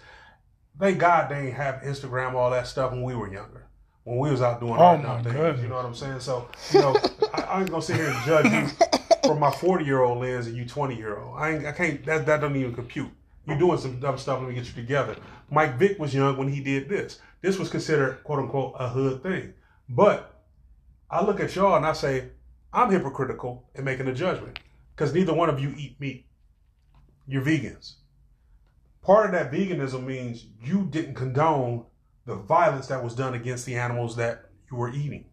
[0.79, 3.67] Thank God they ain't have Instagram, all that stuff when we were younger.
[4.03, 5.61] When we was out doing Oh, our my things.
[5.61, 6.21] You know what I'm saying?
[6.21, 6.95] So, you know,
[7.33, 8.87] I, I ain't going to sit here and judge you
[9.25, 11.37] from my 40 year old lens and you 20 year old.
[11.37, 13.09] I ain't, I can't, that, that doesn't even compute.
[13.45, 14.39] You're doing some dumb stuff.
[14.39, 15.17] Let me get you together.
[15.49, 17.19] Mike Vick was young when he did this.
[17.41, 19.53] This was considered, quote unquote, a hood thing.
[19.89, 20.33] But
[21.09, 22.29] I look at y'all and I say,
[22.77, 24.59] I'm hypocritical in making a judgment
[24.95, 26.27] because neither one of you eat meat.
[27.25, 27.95] You're vegans.
[29.01, 31.85] Part of that veganism means you didn't condone
[32.27, 35.25] the violence that was done against the animals that you were eating.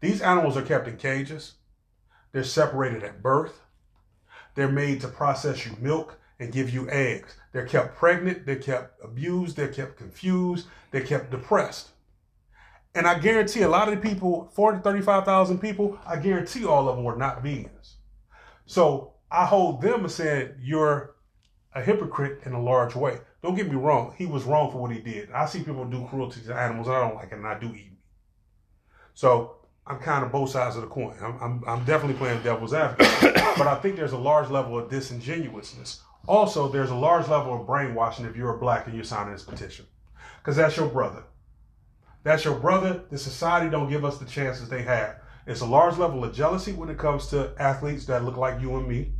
[0.00, 1.52] These animals are kept in cages.
[2.32, 3.60] They're separated at birth.
[4.56, 7.36] They're made to process you milk and give you eggs.
[7.52, 8.44] They're kept pregnant.
[8.44, 9.56] They're kept abused.
[9.56, 10.66] They're kept confused.
[10.90, 11.90] They're kept depressed.
[12.94, 17.04] And I guarantee a lot of the people, 435,000 people, I guarantee all of them
[17.04, 17.94] were not vegans.
[18.66, 21.14] So I hold them and said, you're
[21.74, 23.18] a hypocrite in a large way.
[23.42, 24.14] Don't get me wrong.
[24.18, 25.30] He was wrong for what he did.
[25.32, 26.88] I see people do cruelty to animals.
[26.88, 27.98] and I don't like it, and I do eat meat.
[29.14, 31.14] So I'm kind of both sides of the coin.
[31.22, 33.34] I'm, I'm, I'm definitely playing devil's advocate.
[33.56, 36.02] but I think there's a large level of disingenuousness.
[36.26, 39.42] Also, there's a large level of brainwashing if you're a black and you're signing this
[39.42, 39.86] petition.
[40.38, 41.24] Because that's your brother.
[42.22, 43.04] That's your brother.
[43.10, 45.16] The society don't give us the chances they have.
[45.46, 48.76] It's a large level of jealousy when it comes to athletes that look like you
[48.76, 49.12] and me.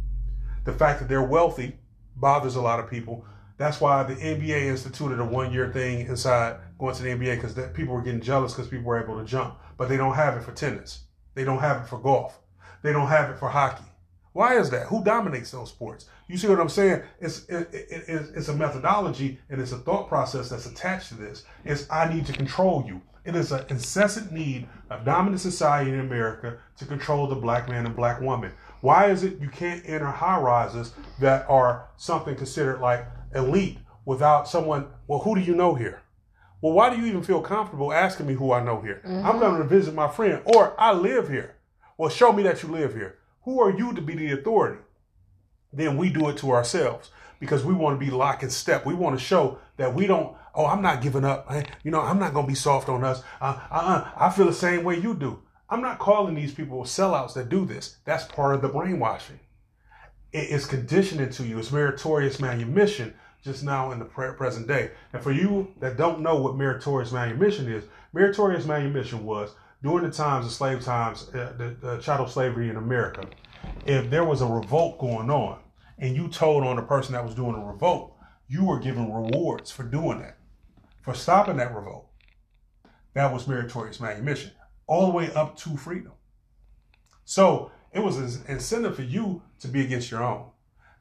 [0.65, 1.79] The fact that they're wealthy
[2.17, 3.25] bothers a lot of people.
[3.57, 7.55] That's why the NBA instituted a one year thing inside going to the NBA because
[7.73, 9.59] people were getting jealous because people were able to jump.
[9.77, 11.05] But they don't have it for tennis.
[11.35, 12.39] They don't have it for golf.
[12.83, 13.90] They don't have it for hockey
[14.33, 14.87] Why is that?
[14.87, 16.07] Who dominates those sports?
[16.29, 17.03] You see what I'm saying?
[17.21, 21.15] It's it, it, it, it's a methodology and it's a thought process that's attached to
[21.15, 21.45] this.
[21.65, 23.01] It's I need to control you.
[23.25, 27.85] It is an incessant need of dominant society in America to control the black man
[27.85, 28.53] and black woman.
[28.81, 34.49] Why is it you can't enter high rises that are something considered like elite without
[34.49, 34.87] someone?
[35.07, 36.03] Well, who do you know here?
[36.63, 39.01] Well, why do you even feel comfortable asking me who I know here?
[39.05, 39.39] I'm mm-hmm.
[39.39, 41.57] going to visit my friend, or I live here.
[41.97, 43.17] Well, show me that you live here.
[43.51, 44.81] Who are you to be the authority?
[45.73, 48.87] Then we do it to ourselves because we want to be lock and step.
[48.87, 50.37] We want to show that we don't.
[50.55, 51.51] Oh, I'm not giving up.
[51.51, 53.25] Hey, You know, I'm not going to be soft on us.
[53.41, 55.43] Uh, uh, I feel the same way you do.
[55.69, 57.97] I'm not calling these people sellouts that do this.
[58.05, 59.41] That's part of the brainwashing
[60.33, 61.59] it is conditioning to you.
[61.59, 64.91] It's meritorious manumission just now in the present day.
[65.13, 70.13] And for you that don't know what meritorious manumission is, meritorious manumission was during the
[70.13, 73.27] times of slave times, uh, the, the chattel slavery in America.
[73.87, 75.61] If there was a revolt going on
[75.99, 78.15] and you told on the person that was doing a revolt,
[78.49, 80.39] you were given rewards for doing that,
[81.03, 82.09] for stopping that revolt.
[83.15, 84.53] That was meritorious manumission,
[84.87, 86.13] all the way up to freedom.
[87.25, 90.47] So it was an incentive for you to be against your own.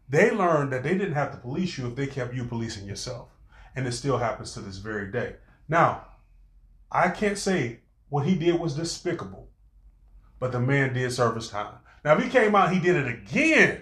[0.08, 3.30] They learned that they didn't have to police you if they kept you policing yourself.
[3.76, 5.36] And it still happens to this very day.
[5.68, 6.06] Now,
[6.92, 9.50] I can't say what he did was despicable,
[10.40, 11.76] but the man did serve his time.
[12.04, 13.82] Now, if he came out, he did it again.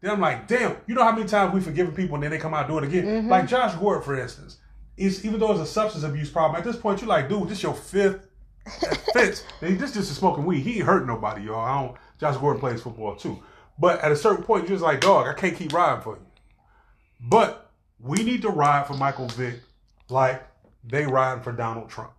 [0.00, 2.38] Then I'm like, damn, you know how many times we forgiven people and then they
[2.38, 3.04] come out and do it again?
[3.04, 3.28] Mm-hmm.
[3.28, 4.58] Like Josh Gordon, for instance.
[4.96, 7.58] Is even though it's a substance abuse problem, at this point you're like, dude, this
[7.58, 8.26] is your fifth
[8.66, 9.44] offense.
[9.60, 10.62] This just is smoking weed.
[10.62, 11.64] He ain't hurt nobody, y'all.
[11.64, 13.40] I don't Josh Gordon plays football too.
[13.78, 16.26] But at a certain point, you're just like, dog, I can't keep riding for you.
[17.20, 17.70] But
[18.00, 19.60] we need to ride for Michael Vick
[20.08, 20.42] like
[20.84, 22.12] they riding for Donald Trump.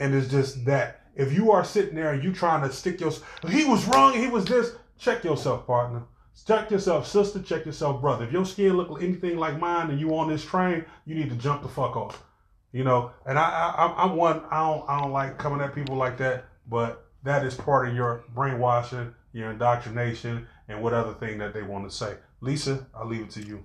[0.00, 3.12] And it's just that if you are sitting there and you trying to stick your
[3.48, 6.02] he was wrong, he was this, check yourself, partner.
[6.46, 8.24] Check yourself, sister, check yourself, brother.
[8.24, 11.36] If your skin look anything like mine and you on this train, you need to
[11.36, 12.24] jump the fuck off.
[12.72, 13.42] You know, and I,
[13.76, 14.42] I I'm- one.
[14.50, 17.94] I don't I don't like coming at people like that, but that is part of
[17.94, 22.14] your brainwashing, your indoctrination, and what other thing that they want to say.
[22.40, 23.64] Lisa, I'll leave it to you.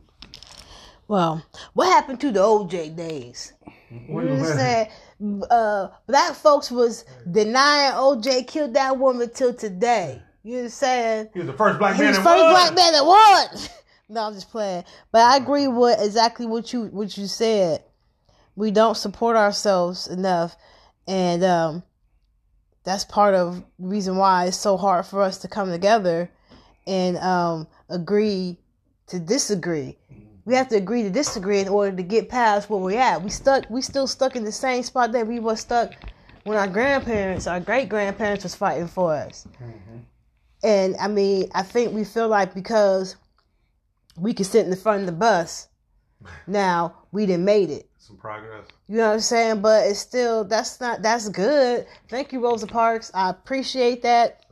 [1.07, 3.53] Well, what happened to the OJ days?
[4.07, 4.89] What You said
[5.49, 10.21] uh, black folks was denying OJ killed that woman till today.
[10.43, 11.29] You saying?
[11.33, 12.51] He was the first black He man was that first won.
[12.51, 13.69] black man that won.
[14.09, 14.83] no, I'm just playing.
[15.11, 17.83] But I agree with exactly what you what you said.
[18.55, 20.55] We don't support ourselves enough,
[21.07, 21.83] and um,
[22.83, 26.29] that's part of the reason why it's so hard for us to come together
[26.87, 28.59] and um, agree
[29.07, 29.97] to disagree.
[30.45, 33.23] We have to agree to disagree in order to get past where we're at.
[33.23, 33.67] We stuck.
[33.69, 35.93] We still stuck in the same spot that we were stuck
[36.43, 39.47] when our grandparents, our great grandparents, was fighting for us.
[39.61, 39.97] Mm-hmm.
[40.63, 43.15] And I mean, I think we feel like because
[44.17, 45.67] we could sit in the front of the bus,
[46.47, 47.89] now we done made it.
[47.97, 48.67] Some progress.
[48.87, 49.61] You know what I'm saying?
[49.61, 51.87] But it's still that's not that's good.
[52.07, 53.09] Thank you, Rosa Parks.
[53.15, 54.45] I appreciate that.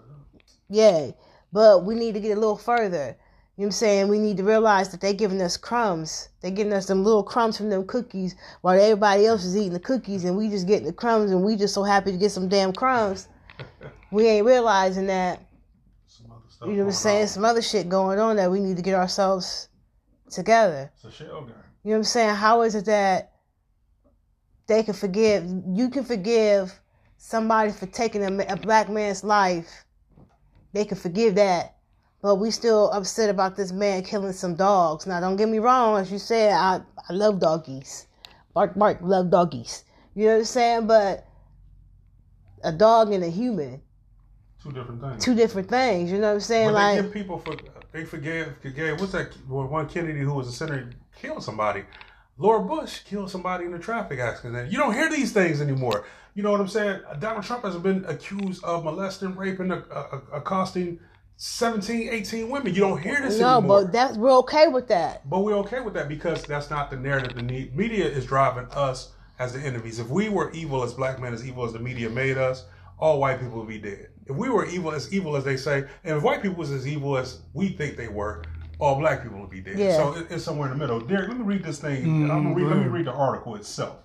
[0.70, 1.16] Yay.
[1.52, 3.16] But we need to get a little further.
[3.56, 4.08] You know what I'm saying?
[4.08, 6.30] We need to realize that they're giving us crumbs.
[6.42, 9.80] They're giving us them little crumbs from them cookies while everybody else is eating the
[9.80, 12.50] cookies and we just getting the crumbs and we just so happy to get some
[12.50, 13.28] damn crumbs.
[14.12, 15.40] we ain't realizing that
[16.08, 16.68] Some other stuff.
[16.68, 17.22] you know what I'm saying?
[17.22, 17.28] on.
[17.28, 19.70] Some other shit going on that we need to get ourselves
[20.32, 20.92] together.
[20.96, 21.54] It's a shell game.
[21.84, 22.36] You know what I'm saying?
[22.36, 23.34] How is it that
[24.66, 25.46] they can forgive?
[25.68, 26.74] You can forgive
[27.18, 29.86] somebody for taking a, a black man's life.
[30.74, 31.73] They can forgive that.
[32.24, 35.06] But we still upset about this man killing some dogs.
[35.06, 36.00] Now, don't get me wrong.
[36.00, 38.08] As you said, I, I love doggies.
[38.54, 39.84] Bark, bark, love doggies.
[40.16, 40.88] You know what I'm saying?
[40.88, 41.28] But
[42.64, 43.82] a dog and a human,
[44.62, 45.26] Two different things.
[45.26, 46.12] two different things.
[46.12, 46.68] You know what I'm saying?
[46.70, 47.58] But like, people for
[47.92, 51.84] they forgave forgave what's that well, one Kennedy who was a senator killed somebody.
[52.38, 54.72] Laura Bush killed somebody in a traffic accident.
[54.72, 56.06] You don't hear these things anymore.
[56.36, 57.02] You know what I'm saying?
[57.20, 59.72] Donald Trump has been accused of molesting, raping,
[60.32, 61.00] accosting
[61.38, 62.74] 17, 18 women.
[62.74, 63.84] You don't hear this no, anymore.
[63.84, 65.30] but that's we're okay with that.
[65.30, 67.36] But we're okay with that because that's not the narrative.
[67.36, 67.42] The
[67.74, 70.00] media is driving us as the enemies.
[70.00, 72.66] If we were evil as black men, as evil as the media made us,
[73.00, 74.10] all white people would be dead.
[74.26, 76.88] If we were evil as evil as they say, and if white people was as
[76.88, 78.44] evil as we think they were,
[78.80, 79.78] all black people would be dead.
[79.78, 79.98] Yeah.
[79.98, 81.00] So it, it's somewhere in the middle.
[81.00, 82.30] Derek, let me read this thing.
[82.32, 83.98] I'm gonna read, let me read the article itself.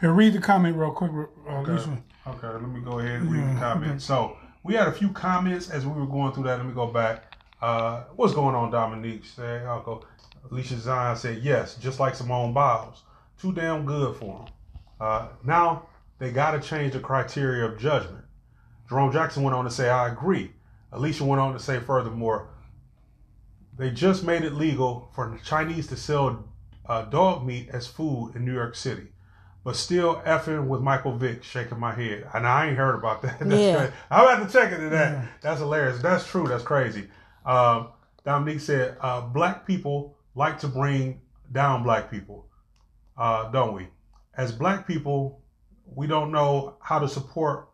[0.00, 1.12] Here, read the comment real quick,
[1.48, 2.02] uh, Lisa.
[2.26, 4.02] Okay, let me go ahead and read the comment.
[4.02, 6.56] So we had a few comments as we were going through that.
[6.56, 7.36] Let me go back.
[7.60, 9.24] Uh, what's going on, Dominique?
[9.26, 10.04] Say, I'll go.
[10.50, 13.02] Alicia Zion said, yes, just like Simone Biles.
[13.40, 14.54] Too damn good for them.
[15.00, 15.86] Uh, now
[16.18, 18.24] they got to change the criteria of judgment.
[18.88, 20.52] Jerome Jackson went on to say, I agree.
[20.92, 22.48] Alicia went on to say, furthermore,
[23.76, 26.44] they just made it legal for the Chinese to sell
[26.86, 29.08] uh, dog meat as food in New York City.
[29.64, 32.28] But still effing with Michael Vick, shaking my head.
[32.34, 33.38] And I ain't heard about that.
[33.40, 33.76] That's Yeah.
[33.78, 33.92] crazy.
[34.10, 35.26] I'm have to check into that.
[35.40, 36.02] That's hilarious.
[36.02, 36.46] That's true.
[36.46, 37.08] That's crazy.
[37.46, 37.88] Um,
[38.24, 41.20] Dominique said, uh, black people like to bring
[41.52, 42.46] down black people,
[43.16, 43.88] uh, don't we?
[44.36, 45.40] As black people,
[45.86, 47.68] we don't know how to support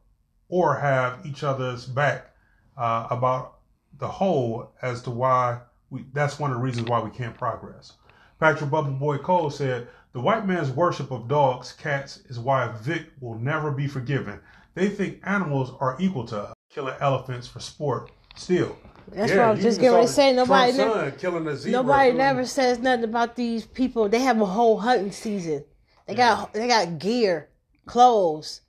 [0.49, 2.34] or have each other's back
[2.76, 3.59] uh, about
[3.99, 5.61] the whole as to why
[5.91, 7.93] we that's one of the reasons why we can't progress.
[8.38, 13.06] Patrick Bubble Boy Cole said, The white man's worship of dogs, cats, is why Vick
[13.20, 14.40] will never be forgiven.
[14.74, 18.11] They think animals are equal to us, killing elephants for sport.
[18.36, 18.76] Still.
[19.12, 20.32] That's what I was just getting ready to say.
[20.32, 21.82] Nobody, Trump's never, son killing a zebra.
[21.82, 24.08] nobody never says nothing about these people.
[24.08, 25.64] They have a whole hunting season.
[26.06, 27.48] They got they got gear,
[27.86, 28.62] clothes,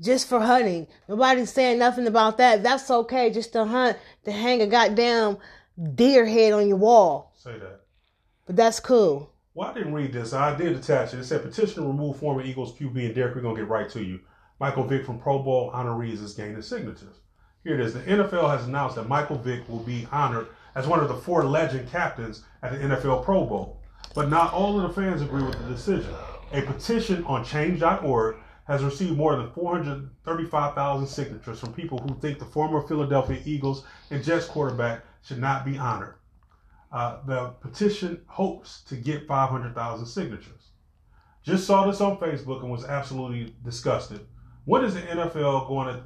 [0.00, 0.86] just for hunting.
[1.08, 2.62] Nobody's saying nothing about that.
[2.62, 5.38] That's okay, just to hunt, to hang a goddamn
[5.94, 7.32] deer head on your wall.
[7.36, 7.80] Say that.
[8.46, 9.29] But that's cool.
[9.52, 10.32] Well, I didn't read this.
[10.32, 11.18] I did attach it.
[11.18, 13.34] It said petition to remove former Eagles QB and Derek.
[13.34, 14.20] We're gonna get right to you.
[14.60, 17.16] Michael Vick from Pro Bowl honorees is gaining signatures.
[17.64, 17.92] Here it is.
[17.92, 20.46] The NFL has announced that Michael Vick will be honored
[20.76, 23.80] as one of the four legend captains at the NFL Pro Bowl.
[24.14, 26.14] But not all of the fans agree with the decision.
[26.52, 28.36] A petition on change.org
[28.66, 34.22] has received more than 435,000 signatures from people who think the former Philadelphia Eagles and
[34.22, 36.14] Jets quarterback should not be honored.
[36.92, 40.70] Uh, the petition hopes to get 500,000 signatures.
[41.42, 44.26] Just saw this on Facebook and was absolutely disgusted.
[44.64, 46.02] When is the NFL going to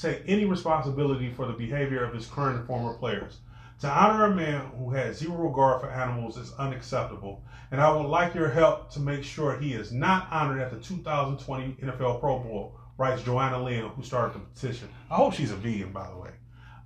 [0.00, 3.40] take any responsibility for the behavior of its current and former players?
[3.80, 8.06] To honor a man who had zero regard for animals is unacceptable, and I would
[8.06, 12.38] like your help to make sure he is not honored at the 2020 NFL Pro
[12.38, 14.88] Bowl, writes Joanna Lynn, who started the petition.
[15.10, 16.30] I hope she's a vegan, by the way.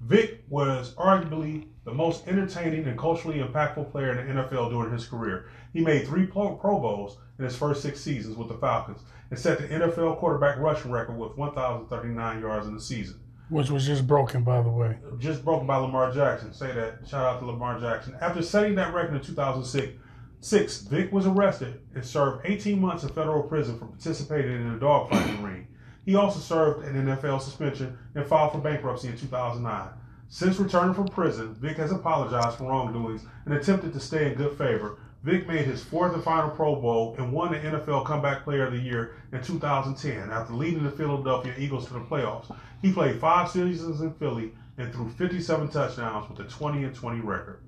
[0.01, 5.07] Vick was arguably the most entertaining and culturally impactful player in the NFL during his
[5.07, 5.49] career.
[5.73, 9.39] He made three Pro, Pro Bowls in his first six seasons with the Falcons and
[9.39, 13.21] set the NFL quarterback rushing record with 1,039 yards in the season.
[13.49, 14.97] which was just broken, by the way.
[15.19, 16.53] Just broken by Lamar Jackson.
[16.53, 16.99] Say that.
[17.09, 18.17] Shout out to Lamar Jackson.
[18.21, 19.93] After setting that record in 2006,
[20.41, 24.79] six, Vick was arrested and served 18 months in federal prison for participating in a
[24.79, 25.69] dogfighting ring.
[26.07, 29.89] He also served an NFL suspension and filed for bankruptcy in 2009.
[30.29, 34.57] Since returning from prison, Vick has apologized for wrongdoings and attempted to stay in good
[34.57, 34.99] favor.
[35.25, 38.73] Vick made his fourth and final Pro Bowl and won the NFL Comeback Player of
[38.73, 42.55] the Year in 2010 after leading the Philadelphia Eagles to the playoffs.
[42.83, 47.21] He played five seasons in Philly and threw 57 touchdowns with a 20 and 20
[47.21, 47.63] record.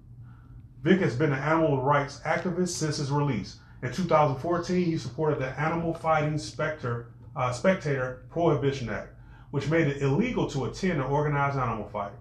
[0.84, 3.58] Vick has been an animal rights activist since his release.
[3.82, 7.08] In 2014, he supported the Animal Fighting Spectre,
[7.38, 9.14] uh, Spectator Prohibition Act,
[9.52, 12.12] which made it illegal to attend an organized animal fight.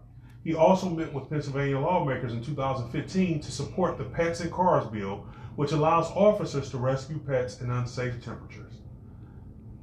[0.44, 5.26] He also met with Pennsylvania lawmakers in 2015 to support the Pets and Cars bill,
[5.56, 8.74] which allows officers to rescue pets in unsafe temperatures.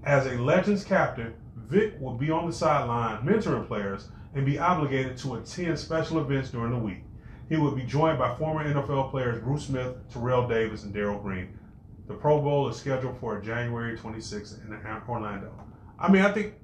[0.05, 5.17] As a Legends captain, Vick will be on the sideline mentoring players and be obligated
[5.19, 7.03] to attend special events during the week.
[7.49, 11.59] He will be joined by former NFL players Bruce Smith, Terrell Davis, and Darrell Green.
[12.07, 14.73] The Pro Bowl is scheduled for January 26th in
[15.09, 15.53] Orlando.
[15.99, 16.55] I mean, I think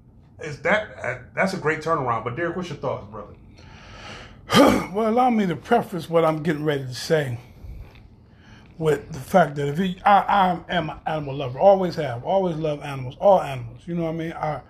[0.43, 2.25] is that uh, that's a great turnaround.
[2.25, 3.35] But Derek, what's your thoughts, brother?
[4.93, 7.39] Well, allow me to preface what I'm getting ready to say
[8.77, 12.57] with the fact that if he, I, I am an animal lover, always have, always
[12.57, 13.83] love animals, all animals.
[13.87, 14.33] You know what I mean?
[14.33, 14.63] I,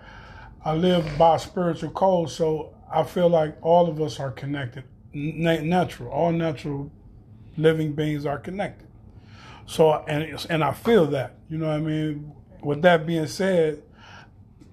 [0.63, 5.61] I live by spiritual code, so I feel like all of us are connected, Na-
[5.61, 6.91] natural, all natural
[7.57, 8.87] living beings are connected.
[9.65, 11.35] So, and and I feel that.
[11.49, 12.33] You know what I mean?
[12.61, 13.81] With that being said,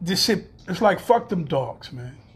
[0.01, 2.17] this shit, it's like fuck them dogs, man.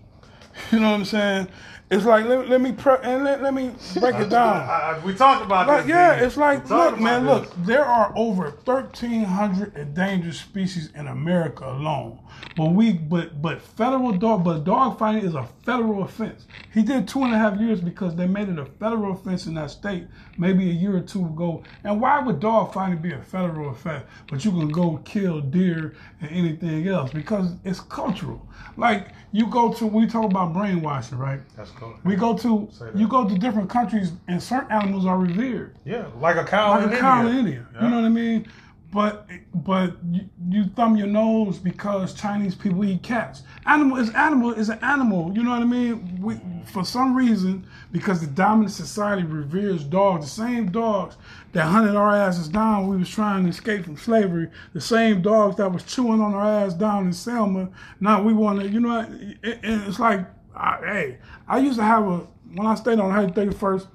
[0.70, 1.48] You know what I'm saying?
[1.92, 5.02] It's like let, let me pre- and let, let me break it down.
[5.04, 5.90] we talked about Like, this.
[5.90, 6.24] yeah, man.
[6.24, 12.20] it's like, look, man, about look, there are over 1,300 endangered species in America alone.
[12.56, 16.46] But we, but but federal dog, but dog fighting is a federal offense.
[16.74, 19.54] He did two and a half years because they made it a federal offense in
[19.54, 20.06] that state,
[20.38, 21.64] maybe a year or two ago.
[21.84, 24.04] And why would dog fighting be a federal offense?
[24.30, 28.48] But you can go kill deer and anything else because it's cultural.
[28.76, 31.40] Like you go to, we talk about brainwashing, right?
[31.56, 31.98] That's cool.
[32.04, 36.36] We go to, you go to different countries and certain animals are revered Yeah, like
[36.36, 37.66] a cow like in a cow in India.
[37.74, 37.84] Yeah.
[37.84, 38.46] You know what I mean?
[38.92, 43.42] But but you, you thumb your nose because Chinese people eat cats.
[43.64, 45.32] Animal is animal is an animal.
[45.34, 46.20] You know what I mean?
[46.20, 51.16] We, for some reason, because the dominant society reveres dogs, the same dogs
[51.52, 55.22] that hunted our asses down when we was trying to escape from slavery, the same
[55.22, 57.70] dogs that was chewing on our ass down in Selma.
[57.98, 61.84] Now we want to, you know, it, it, it's like, I, hey, I used to
[61.84, 62.18] have a
[62.54, 63.86] when I stayed on 131st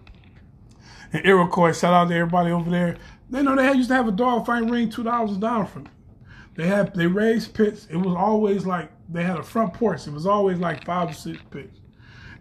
[1.13, 1.73] and Iroquois.
[1.73, 2.97] Shout out to everybody over there.
[3.29, 5.87] They know they used to have a dog fight ring two dollars down from.
[6.55, 7.87] They had they raised pits.
[7.89, 10.07] It was always like they had a front porch.
[10.07, 11.79] It was always like five or six pits,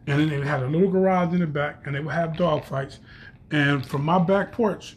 [0.06, 2.64] and then they had a little garage in the back, and they would have dog
[2.64, 3.00] fights.
[3.50, 4.96] And from my back porch,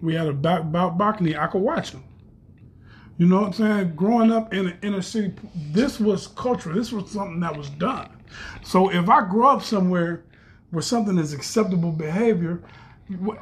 [0.00, 1.36] we had a back, back balcony.
[1.36, 2.04] I could watch them.
[3.16, 3.92] You know what I'm saying?
[3.96, 5.34] Growing up in an inner city,
[5.72, 6.72] this was culture.
[6.72, 8.08] This was something that was done.
[8.62, 10.24] So if I grow up somewhere
[10.70, 12.62] where something is acceptable behavior,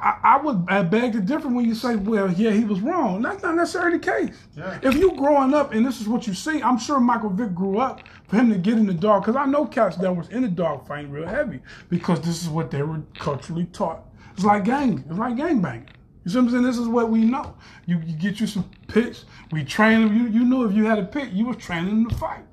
[0.01, 3.21] I, I would I beg to differ when you say, well, yeah, he was wrong.
[3.21, 4.37] That's not necessarily the case.
[4.55, 4.79] Yeah.
[4.81, 7.79] If you growing up and this is what you see, I'm sure Michael Vick grew
[7.79, 10.43] up for him to get in the dog, because I know cats that was in
[10.43, 11.59] the dog fighting real heavy
[11.89, 14.05] because this is what they were culturally taught.
[14.33, 15.89] It's like gang, it's like gang banging.
[16.23, 16.63] You see what I'm saying?
[16.63, 17.55] This is what we know.
[17.87, 19.25] You, you get you some pits.
[19.51, 20.15] We train them.
[20.15, 22.43] You you knew if you had a pit, you was training them to fight.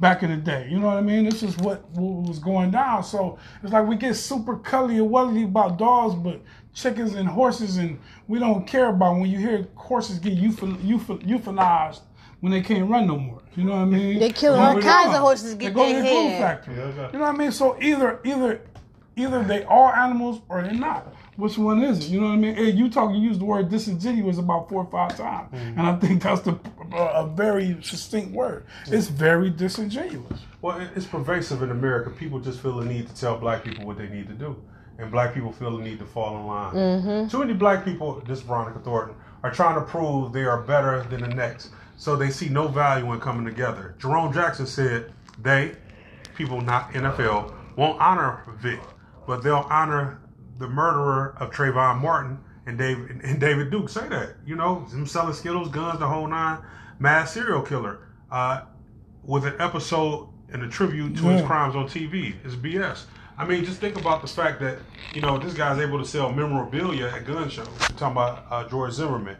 [0.00, 1.24] Back in the day, you know what I mean.
[1.24, 3.02] This is what, what was going down.
[3.02, 6.40] So it's like we get super cully and welly about dogs, but
[6.72, 11.20] chickens and horses, and we don't care about when you hear horses get euthan, euthan,
[11.26, 12.02] euthanized
[12.40, 13.42] when they can't run no more.
[13.56, 14.20] You know what I mean?
[14.20, 16.40] They kill When all kinds of horses to they get go to the glue head.
[16.40, 16.76] factory.
[16.76, 17.06] Yeah, yeah.
[17.12, 17.50] You know what I mean?
[17.52, 18.60] So either either
[19.16, 21.12] either they are animals or they're not.
[21.38, 22.08] Which one is it?
[22.10, 22.56] You know what I mean?
[22.56, 25.78] Hey, you talk, you use the word disingenuous about four or five times, Mm-hmm.
[25.78, 26.58] and I think that's the
[26.92, 28.64] a very succinct word.
[28.88, 30.40] It's very disingenuous.
[30.62, 32.10] Well, it's pervasive in America.
[32.10, 34.56] People just feel the need to tell black people what they need to do,
[34.98, 37.28] and black people feel the need to fall in line.
[37.28, 39.14] Too many black people, this Veronica Thornton,
[39.44, 43.12] are trying to prove they are better than the next, so they see no value
[43.12, 43.94] in coming together.
[43.98, 45.76] Jerome Jackson said, "They,
[46.34, 48.80] people not NFL, won't honor Vick,
[49.24, 50.18] but they'll honor
[50.58, 55.06] the murderer of Trayvon Martin." And David and David Duke say that, you know, him
[55.06, 56.58] selling Skittles, guns, the whole nine,
[56.98, 58.00] mass serial killer.
[58.30, 58.62] Uh,
[59.28, 62.34] with an episode and a tribute to his crimes on TV.
[62.44, 63.04] It's BS.
[63.36, 64.78] I mean, just think about the fact that
[65.14, 67.68] you know this guy's able to sell memorabilia at gun shows.
[67.68, 69.36] We're talking about uh, George Zimmerman,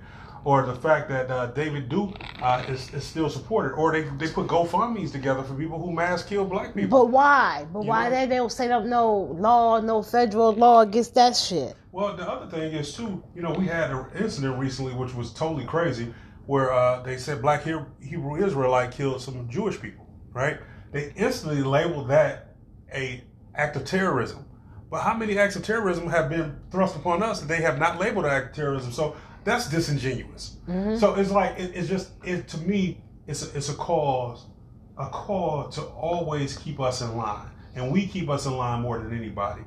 [0.48, 4.32] or the fact that uh, David Duke uh, is, is still supported, or they they
[4.32, 7.00] put GoFundmes together for people who mass kill black people.
[7.00, 7.66] But why?
[7.70, 8.14] But You why know?
[8.14, 11.76] they they don't set up no law, no federal law against that shit?
[11.92, 15.34] Well, the other thing is too, you know, we had an incident recently which was
[15.34, 16.14] totally crazy,
[16.46, 20.06] where uh, they said black Hebrew Israelite killed some Jewish people.
[20.32, 20.56] Right?
[20.92, 22.54] They instantly labeled that
[22.94, 23.22] a
[23.54, 24.46] act of terrorism.
[24.90, 28.00] But how many acts of terrorism have been thrust upon us that they have not
[28.00, 28.92] labeled an act of terrorism?
[28.92, 29.14] So
[29.48, 30.56] that's disingenuous.
[30.98, 33.00] So it's like it, it's just it to me.
[33.26, 34.46] It's a, it's a cause,
[34.98, 38.98] a call to always keep us in line, and we keep us in line more
[38.98, 39.62] than anybody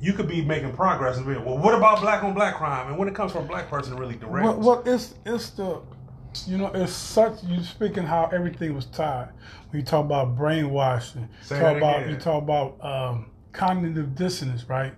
[0.00, 2.98] you could be making progress and be well what about black on black crime and
[2.98, 4.44] when it comes from a black person really direct.
[4.44, 5.82] Well, well, it's it's the
[6.46, 9.28] you know it's such you speaking how everything was tied.
[9.70, 12.14] When you talk about brainwashing, Say talk that about again.
[12.14, 14.94] you talk about um, cognitive dissonance, right?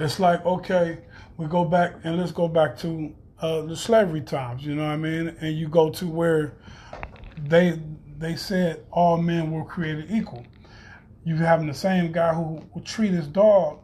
[0.00, 0.98] It's like okay,
[1.36, 4.64] we go back and let's go back to uh, the slavery times.
[4.64, 5.36] You know what I mean?
[5.40, 6.54] And you go to where
[7.46, 7.78] they
[8.18, 10.46] they said all men were created equal.
[11.24, 13.80] You having the same guy who would treat his dog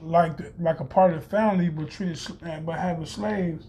[0.00, 3.66] like the, like a part of the family, but treated sl- uh, but having slaves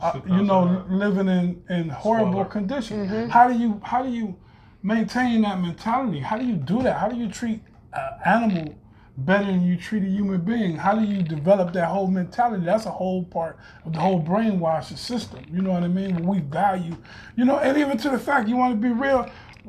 [0.00, 2.44] uh, you know, living in, in horrible Spoiler.
[2.46, 3.32] conditions.
[3.32, 4.36] How do you how do you
[4.82, 6.20] maintain that mentality?
[6.20, 6.98] How do you do that?
[6.98, 7.62] How do you treat
[7.92, 8.74] an animal
[9.18, 10.76] better than you treat a human being?
[10.76, 12.64] How do you develop that whole mentality?
[12.64, 15.44] That's a whole part of the whole brainwashing system.
[15.50, 16.14] You know what I mean?
[16.14, 16.96] When we value,
[17.36, 19.28] you know, and even to the fact you want to be real.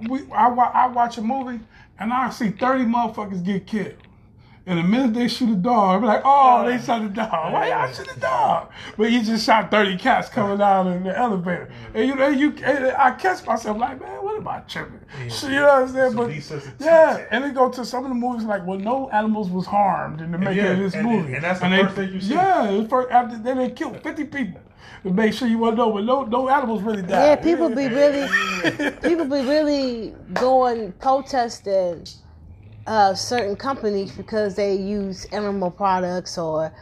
[0.09, 1.59] We I, I watch a movie
[1.99, 3.95] and I see thirty motherfuckers get killed.
[4.67, 7.53] And the minute they shoot a dog, I'm like, oh, they shot a dog.
[7.53, 8.69] Why y'all shoot a dog?
[8.97, 11.69] But you just shot 30 cats coming out in the elevator.
[11.71, 11.97] Mm-hmm.
[11.97, 14.99] And you know, you and I catch myself like, man, what am I tripping?
[15.29, 16.41] So, you know what I'm saying?
[16.41, 19.49] Some But yeah, and they go to some of the movies like, well, no animals
[19.49, 21.35] was harmed in the making yeah, of this and- movie.
[21.35, 22.33] and that's the they- first thing you see.
[22.33, 24.59] Yeah, first, after then they killed 50 people.
[25.03, 27.09] To make sure you want to know, but no, no animals really died.
[27.09, 28.27] Yeah, people be really,
[29.03, 32.05] people be really going protesting
[32.87, 36.73] uh, certain companies because they use animal products or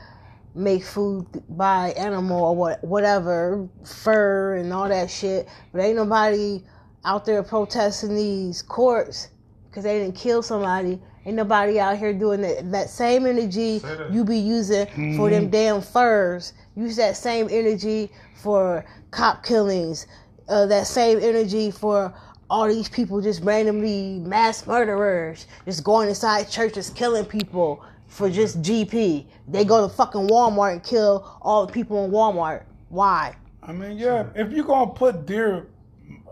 [0.53, 5.49] make food by animal or what, whatever fur and all that shit.
[5.73, 6.63] But ain't nobody
[7.03, 9.29] out there protesting these courts
[9.67, 11.01] because they didn't kill somebody.
[11.25, 14.85] Ain't nobody out here doing that, that same energy you be using
[15.17, 16.53] for them damn furs.
[16.75, 20.05] Use that same energy for cop killings.
[20.47, 22.13] Uh, that same energy for
[22.49, 28.61] all these people just randomly mass murderers just going inside churches killing people for just
[28.61, 29.25] GP.
[29.47, 32.63] They go to fucking Walmart and kill all the people in Walmart.
[32.89, 33.35] Why?
[33.63, 35.67] I mean, yeah, if you're gonna put deer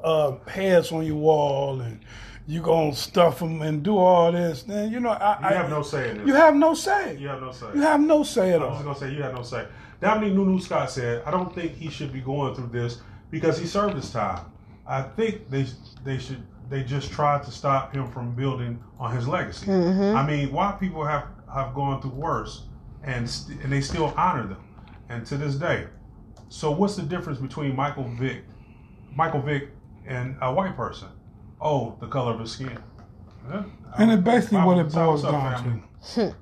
[0.03, 1.99] uh, heads on your wall and
[2.45, 5.69] you gonna stuff them and do all this, then you know I, You I have
[5.69, 6.27] no say in this.
[6.27, 7.17] you have no say.
[7.17, 7.67] You have no say.
[7.73, 8.69] You have no say at all.
[8.69, 9.65] I was gonna say you have no say.
[9.99, 13.65] Dominique Nunu Scott said, "I don't think he should be going through this because he
[13.65, 14.41] served his time.
[14.85, 15.65] I think they
[16.03, 19.67] they should they just tried to stop him from building on his legacy.
[19.67, 20.15] Mm-hmm.
[20.17, 22.63] I mean, why people have have gone through worse
[23.03, 24.63] and st- and they still honor them,
[25.09, 25.87] and to this day.
[26.49, 28.43] So what's the difference between Michael Vick,
[29.15, 29.69] Michael Vick,
[30.05, 31.09] and a white person?
[31.59, 32.77] Oh, the color of his skin.
[33.49, 33.63] Yeah.
[33.97, 35.69] And it basically what it What's up, boils down to.
[36.21, 36.37] Hmm.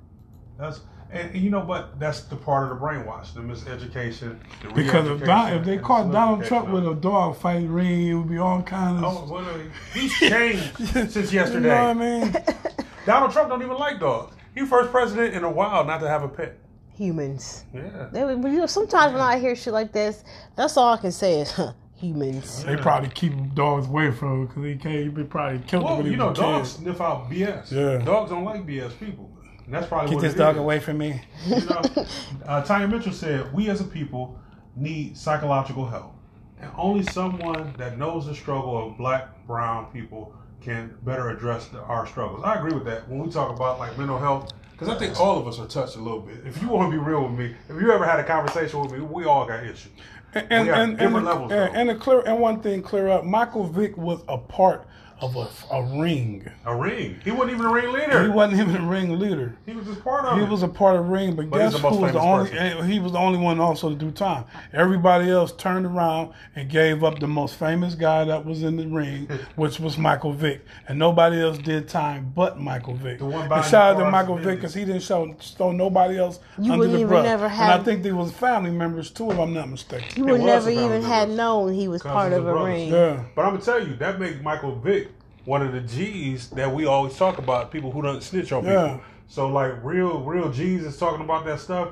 [0.57, 0.81] That's
[1.11, 4.37] and, and you know, but that's the part of the brainwash, the miseducation.
[4.61, 8.13] The Because if, Don, if they caught Donald Trump with a dog fight ring, it
[8.13, 9.03] would be all kinds of.
[9.05, 9.57] oh, well, uh,
[9.93, 10.77] he's changed
[11.11, 11.67] since yesterday.
[11.69, 12.35] You know what I mean?
[13.05, 14.35] Donald Trump don't even like dogs.
[14.55, 16.57] He first president in a while not to have a pet.
[16.95, 17.65] Humans.
[17.73, 18.09] Yeah.
[18.11, 20.23] They, you know, sometimes when I hear shit like this,
[20.55, 22.63] that's all I can say is huh, humans.
[22.63, 25.03] They probably keep dogs away from him because he can't.
[25.03, 26.81] He be probably killed Well, when he you know, dogs kid.
[26.83, 27.71] sniff out BS.
[27.71, 28.05] Yeah.
[28.05, 29.31] Dogs don't like BS people.
[29.71, 30.59] And that's probably Get what this dog is.
[30.59, 31.21] away from me.
[31.47, 31.81] You know,
[32.45, 34.37] uh, Tanya Mitchell said, "We as a people
[34.75, 36.13] need psychological help,
[36.59, 41.79] and only someone that knows the struggle of Black, Brown people can better address the,
[41.83, 43.07] our struggles." I agree with that.
[43.07, 45.95] When we talk about like mental health, because I think all of us are touched
[45.95, 46.45] a little bit.
[46.45, 48.91] If you want to be real with me, if you ever had a conversation with
[48.91, 49.87] me, we all got issues.
[50.33, 53.23] And and and, and, levels, and, and a clear and one thing clear up.
[53.23, 54.85] Michael Vick was a part
[55.21, 56.49] of a, a ring.
[56.65, 57.19] A ring.
[57.23, 58.23] He wasn't even a ring leader.
[58.23, 59.55] He wasn't even a ring leader.
[59.67, 60.49] He was just part of He it.
[60.49, 62.49] was a part of Ring, but, But guess who was the only?
[62.49, 62.57] person.
[62.57, 64.45] eh, He was the only one also to do time.
[64.73, 68.87] Everybody else turned around and gave up the most famous guy that was in the
[68.87, 73.19] ring, which was Michael Vick, and nobody else did time but Michael Vick.
[73.19, 76.17] The one and buying shout out to Michael Vick because he didn't show, show nobody
[76.17, 77.23] else You under wouldn't the even brush.
[77.25, 80.07] never and I think they was family members too, if I'm not mistaken.
[80.15, 82.89] You would never a family even had known he was part of a ring.
[82.91, 83.23] Yeah.
[83.35, 85.09] But I'm gonna tell you that makes Michael Vick
[85.45, 87.71] one of the G's that we always talk about.
[87.71, 88.87] People who don't snitch on Yeah.
[88.93, 89.01] people.
[89.27, 91.89] So like real, real G's is talking about that stuff,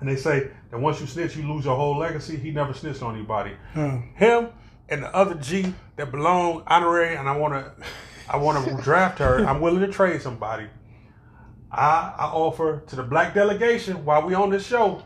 [0.00, 2.36] and they say that once you snitch, you lose your whole legacy.
[2.36, 3.52] He never snitched on anybody.
[3.76, 4.00] Yeah.
[4.16, 4.48] Him
[4.88, 7.72] and the other G that belong honorary, and I wanna,
[8.28, 9.44] I wanna draft her.
[9.46, 10.66] I'm willing to trade somebody.
[11.70, 15.02] I, I offer to the black delegation while we on this show,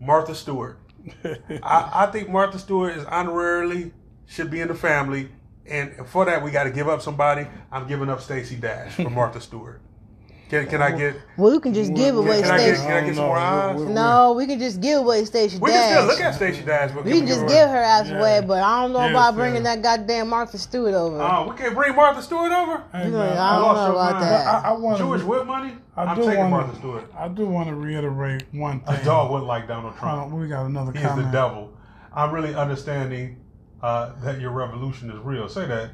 [0.00, 0.78] Martha Stewart.
[1.24, 3.90] I, I think Martha Stewart is honorarily
[4.26, 5.28] should be in the family,
[5.66, 7.46] and for that we got to give up somebody.
[7.70, 9.80] I'm giving up Stacey Dash for Martha Stewart.
[10.48, 11.14] Can, can I get?
[11.36, 12.76] Well, you can just give away Can I get?
[12.78, 13.76] Can I get some more eyes?
[13.78, 15.62] We- we- No, we can just give away Stacey Dash.
[15.62, 18.18] We can still look at Stacey Dash, but we can just give her ass Yeah.
[18.18, 19.76] away, but I don't know Yes, about bringing yeah.
[19.76, 21.20] that goddamn Martha Stewart over.
[21.22, 22.82] Uh, we can't bring Martha Stewart over.
[22.90, 24.24] Hey, You know, man, I don't know about mind.
[24.24, 24.46] that.
[24.64, 25.26] I, I want Jewish to.
[25.28, 25.72] whip money.
[25.96, 26.78] I I'm do taking want Martha to.
[26.78, 27.12] Stewart.
[27.16, 28.96] I do want to reiterate one thing.
[28.96, 30.32] A dog wouldn't like Donald Trump.
[30.32, 31.70] on, we got another He is the devil.
[32.12, 33.36] I'm really understanding
[33.82, 35.48] uh, that your revolution is real.
[35.48, 35.90] Say that,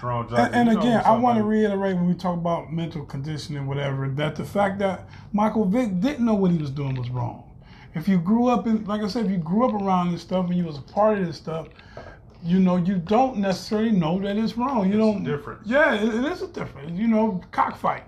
[0.00, 0.54] Jerome Johnson.
[0.54, 4.36] And, and again, I want to reiterate when we talk about mental conditioning, whatever, that
[4.36, 7.44] the fact that Michael Vick didn't know what he was doing was wrong.
[7.94, 10.46] If you grew up in, like I said, if you grew up around this stuff
[10.46, 11.68] and you was a part of this stuff,
[12.42, 14.86] you know, you don't necessarily know that it's wrong.
[14.90, 15.24] You It's don't.
[15.24, 15.60] different.
[15.66, 16.98] Yeah, it, it is a difference.
[16.98, 18.06] You know, cockfighting.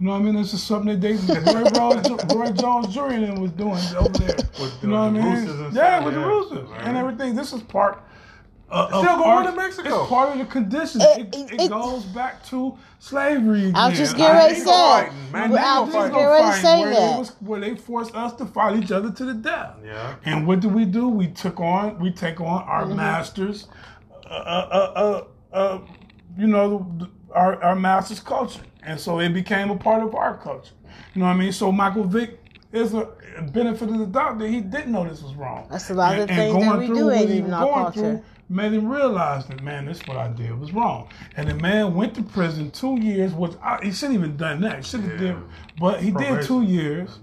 [0.00, 0.34] You know what I mean?
[0.36, 1.44] This is something that they, that
[1.76, 3.40] Roy, Jones, Roy Jones Jr.
[3.40, 4.36] was doing over there.
[4.60, 5.46] With you know the what I mean?
[5.46, 6.26] roosters yeah, with the yeah.
[6.26, 6.80] roosters Right.
[6.84, 7.34] and everything.
[7.34, 8.02] This is part.
[8.70, 10.00] Uh, It's still going on our- in Mexico.
[10.02, 11.02] It's part of the conditions.
[11.02, 13.60] It- It, it, it- it- goes back to slavery.
[13.68, 13.76] Again.
[13.76, 14.66] I was just getting ready to say.
[14.66, 16.12] fighting, Mandingo Well, I was just fighting.
[16.12, 17.12] getting ready to say where that.
[17.12, 19.70] They was, where they forced us to fight each other to the death.
[19.84, 20.14] Yeah.
[20.26, 21.08] And what do we do?
[21.08, 22.96] We took on, we take on our Mm-hmm.
[22.96, 23.68] masters,
[24.26, 25.22] uh, uh,
[25.52, 25.78] uh, uh,
[26.36, 28.60] you know, the, our, our masters' culture.
[28.82, 30.74] And so it became a part of our culture.
[31.14, 31.52] You know what I mean?
[31.52, 32.38] So Michael Vick
[32.72, 33.08] is a
[33.52, 35.66] benefit of the doubt that he didn't know this was wrong.
[35.70, 38.00] That's a lot of And- things that we do what ain't even our culture.
[38.00, 41.08] through Made him realize that, man, this what I did was wrong.
[41.36, 44.76] And the man went to prison two years, which I, he shouldn't even done that.
[44.78, 45.32] He should have Yeah.
[45.34, 45.36] did,
[45.78, 47.18] but he did two years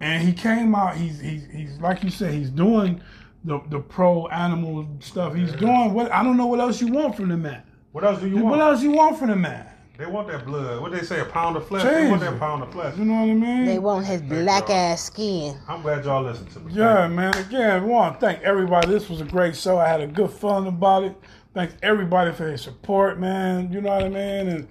[0.00, 0.96] and he came out.
[0.96, 2.34] He's he's he's like you said.
[2.34, 3.00] He's doing
[3.44, 5.34] the the pro animal stuff.
[5.34, 7.62] He's doing what I don't know what else you want from the man.
[7.92, 8.60] What else do you What want?
[8.60, 9.66] else you want from the man?
[9.98, 10.80] They want that blood.
[10.80, 11.82] What they say, a pound of flesh.
[11.82, 12.32] They want Jesus.
[12.34, 12.96] that pound of flesh.
[12.96, 13.66] You know what I mean?
[13.66, 15.56] They want his black ass skin.
[15.68, 16.72] I'm glad y'all listened to me.
[16.72, 17.16] Yeah, Thank you.
[17.16, 17.36] man.
[17.36, 18.88] Again, we want to thank everybody.
[18.88, 19.78] This was a great show.
[19.78, 21.14] I had a good fun about it.
[21.54, 23.70] Thanks everybody for their support, man.
[23.70, 24.48] You know what I mean?
[24.48, 24.68] And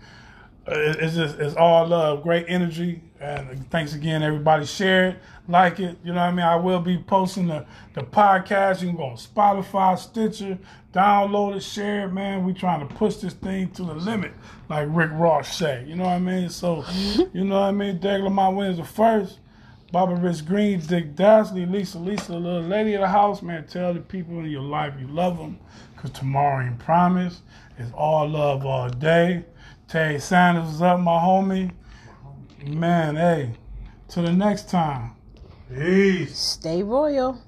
[0.67, 3.03] uh, it's just it's all love, great energy.
[3.21, 4.65] And thanks again, everybody.
[4.65, 5.95] Share it, like it.
[6.03, 6.45] You know what I mean?
[6.45, 8.81] I will be posting the the podcast.
[8.81, 10.57] You can go on Spotify, Stitcher,
[10.91, 12.43] download it, share it, man.
[12.43, 14.33] We trying to push this thing to the limit,
[14.69, 15.85] like Rick Ross say.
[15.87, 16.49] You know what I mean?
[16.49, 17.37] So, mm-hmm.
[17.37, 17.99] you know what I mean?
[17.99, 19.37] Derek Lamont Williams the first.
[19.91, 23.67] Bobby Rich Green, Dick Dasley, Lisa, Lisa, the little lady of the house, man.
[23.67, 25.59] Tell the people in your life you love them,
[25.93, 27.41] because tomorrow ain't promised.
[27.77, 29.43] It's all love all day.
[29.89, 31.71] Tay Sanders was up, my homie.
[32.63, 33.55] Man, hey,
[34.07, 35.15] till the next time.
[35.73, 36.37] Peace.
[36.37, 37.39] Stay royal.